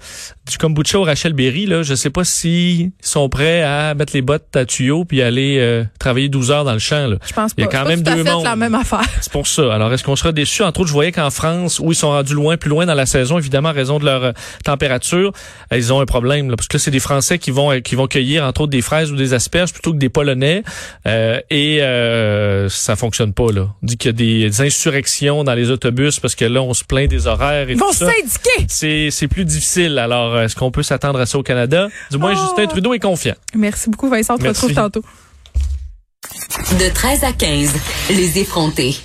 du 0.50 0.58
kombucha 0.58 0.98
au 0.98 1.04
Rachel 1.04 1.34
Berry, 1.34 1.66
là, 1.66 1.82
je 1.82 1.94
sais 1.94 2.10
pas 2.10 2.24
s'ils 2.24 2.90
sont 3.00 3.28
prêts 3.28 3.62
à 3.62 3.94
mettre 3.94 4.12
les 4.14 4.22
bottes 4.22 4.56
à 4.56 4.64
tuyau 4.64 5.04
puis 5.04 5.22
aller 5.22 5.58
euh, 5.60 5.84
travailler 6.00 6.28
12 6.28 6.50
heures 6.50 6.64
dans 6.64 6.72
le 6.72 6.78
champ, 6.78 7.06
là. 7.06 7.16
Je 7.26 7.32
pense 7.32 7.54
pas. 7.54 7.62
Il 7.62 7.64
y 7.64 7.66
a 7.66 7.70
quand 7.70 7.86
même 7.86 8.02
deux 8.02 8.24
mondes. 8.24 8.44
la 8.44 8.56
même 8.56 8.74
affaire. 8.74 9.04
C'est 9.20 9.32
pour 9.32 9.46
ça. 9.46 9.72
Alors, 9.72 9.92
est-ce 9.92 10.02
qu'on 10.04 10.16
sera 10.16 10.32
déçus? 10.32 10.62
Entre 10.62 10.80
autres, 10.80 10.88
je 10.88 10.94
voyais 10.94 11.12
qu'en 11.12 11.30
France, 11.30 11.78
où 11.80 11.92
ils 11.92 11.96
sont 11.96 12.10
rendus 12.10 12.34
loin, 12.34 12.56
plus 12.56 12.70
loin 12.70 12.86
dans 12.86 12.94
la 12.94 13.06
saison, 13.06 13.38
évidemment, 13.38 13.68
à 13.68 13.72
raison 13.72 13.98
de 13.98 14.04
leur 14.04 14.32
température, 14.64 15.32
ils 15.72 15.92
ont 15.92 16.00
un 16.00 16.06
problème 16.06 16.54
parce 16.54 16.68
que 16.68 16.76
là, 16.76 16.78
c'est 16.78 16.90
des 16.90 17.00
Français 17.00 17.38
qui 17.38 17.50
vont 17.50 17.80
qui 17.80 17.94
vont 17.94 18.06
cueillir 18.06 18.44
entre 18.44 18.62
autres 18.62 18.70
des 18.70 18.82
fraises 18.82 19.10
ou 19.10 19.16
des 19.16 19.34
asperges 19.34 19.72
plutôt 19.72 19.92
que 19.92 19.98
des 19.98 20.08
Polonais, 20.08 20.62
euh, 21.06 21.40
et 21.50 21.82
euh, 21.82 22.68
ça 22.68 22.96
fonctionne 22.96 23.32
pas 23.32 23.50
là. 23.52 23.68
On 23.82 23.86
dit 23.86 23.96
qu'il 23.96 24.08
y 24.08 24.44
a 24.44 24.48
des, 24.48 24.60
insurrections 24.60 25.44
dans 25.44 25.54
les 25.54 25.70
autobus 25.70 26.20
parce 26.20 26.34
que 26.34 26.44
là, 26.44 26.62
on 26.62 26.74
se 26.74 26.84
plaint 26.84 27.08
des 27.08 27.26
horaires 27.26 27.68
et 27.68 27.72
Ils 27.72 27.78
vont 27.78 27.92
syndiquer. 27.92 28.66
C'est 28.68 29.10
c'est 29.10 29.28
plus 29.28 29.44
difficile. 29.44 29.98
Alors, 29.98 30.40
est-ce 30.40 30.56
qu'on 30.56 30.70
peut 30.70 30.82
s'attendre 30.82 31.20
à 31.20 31.26
ça 31.26 31.38
au 31.38 31.42
Canada? 31.42 31.88
Du 32.10 32.18
moins, 32.18 32.34
oh. 32.34 32.40
Justin 32.40 32.66
Trudeau 32.66 32.94
est 32.94 32.98
confiant. 32.98 33.34
Merci 33.54 33.90
beaucoup, 33.90 34.08
Vincent. 34.08 34.34
On 34.34 34.38
te 34.38 34.48
retrouve 34.48 34.72
tantôt. 34.72 35.02
De 36.80 36.92
13 36.92 37.24
à 37.24 37.32
15, 37.32 37.72
les 38.10 38.38
effrontés. 38.38 38.94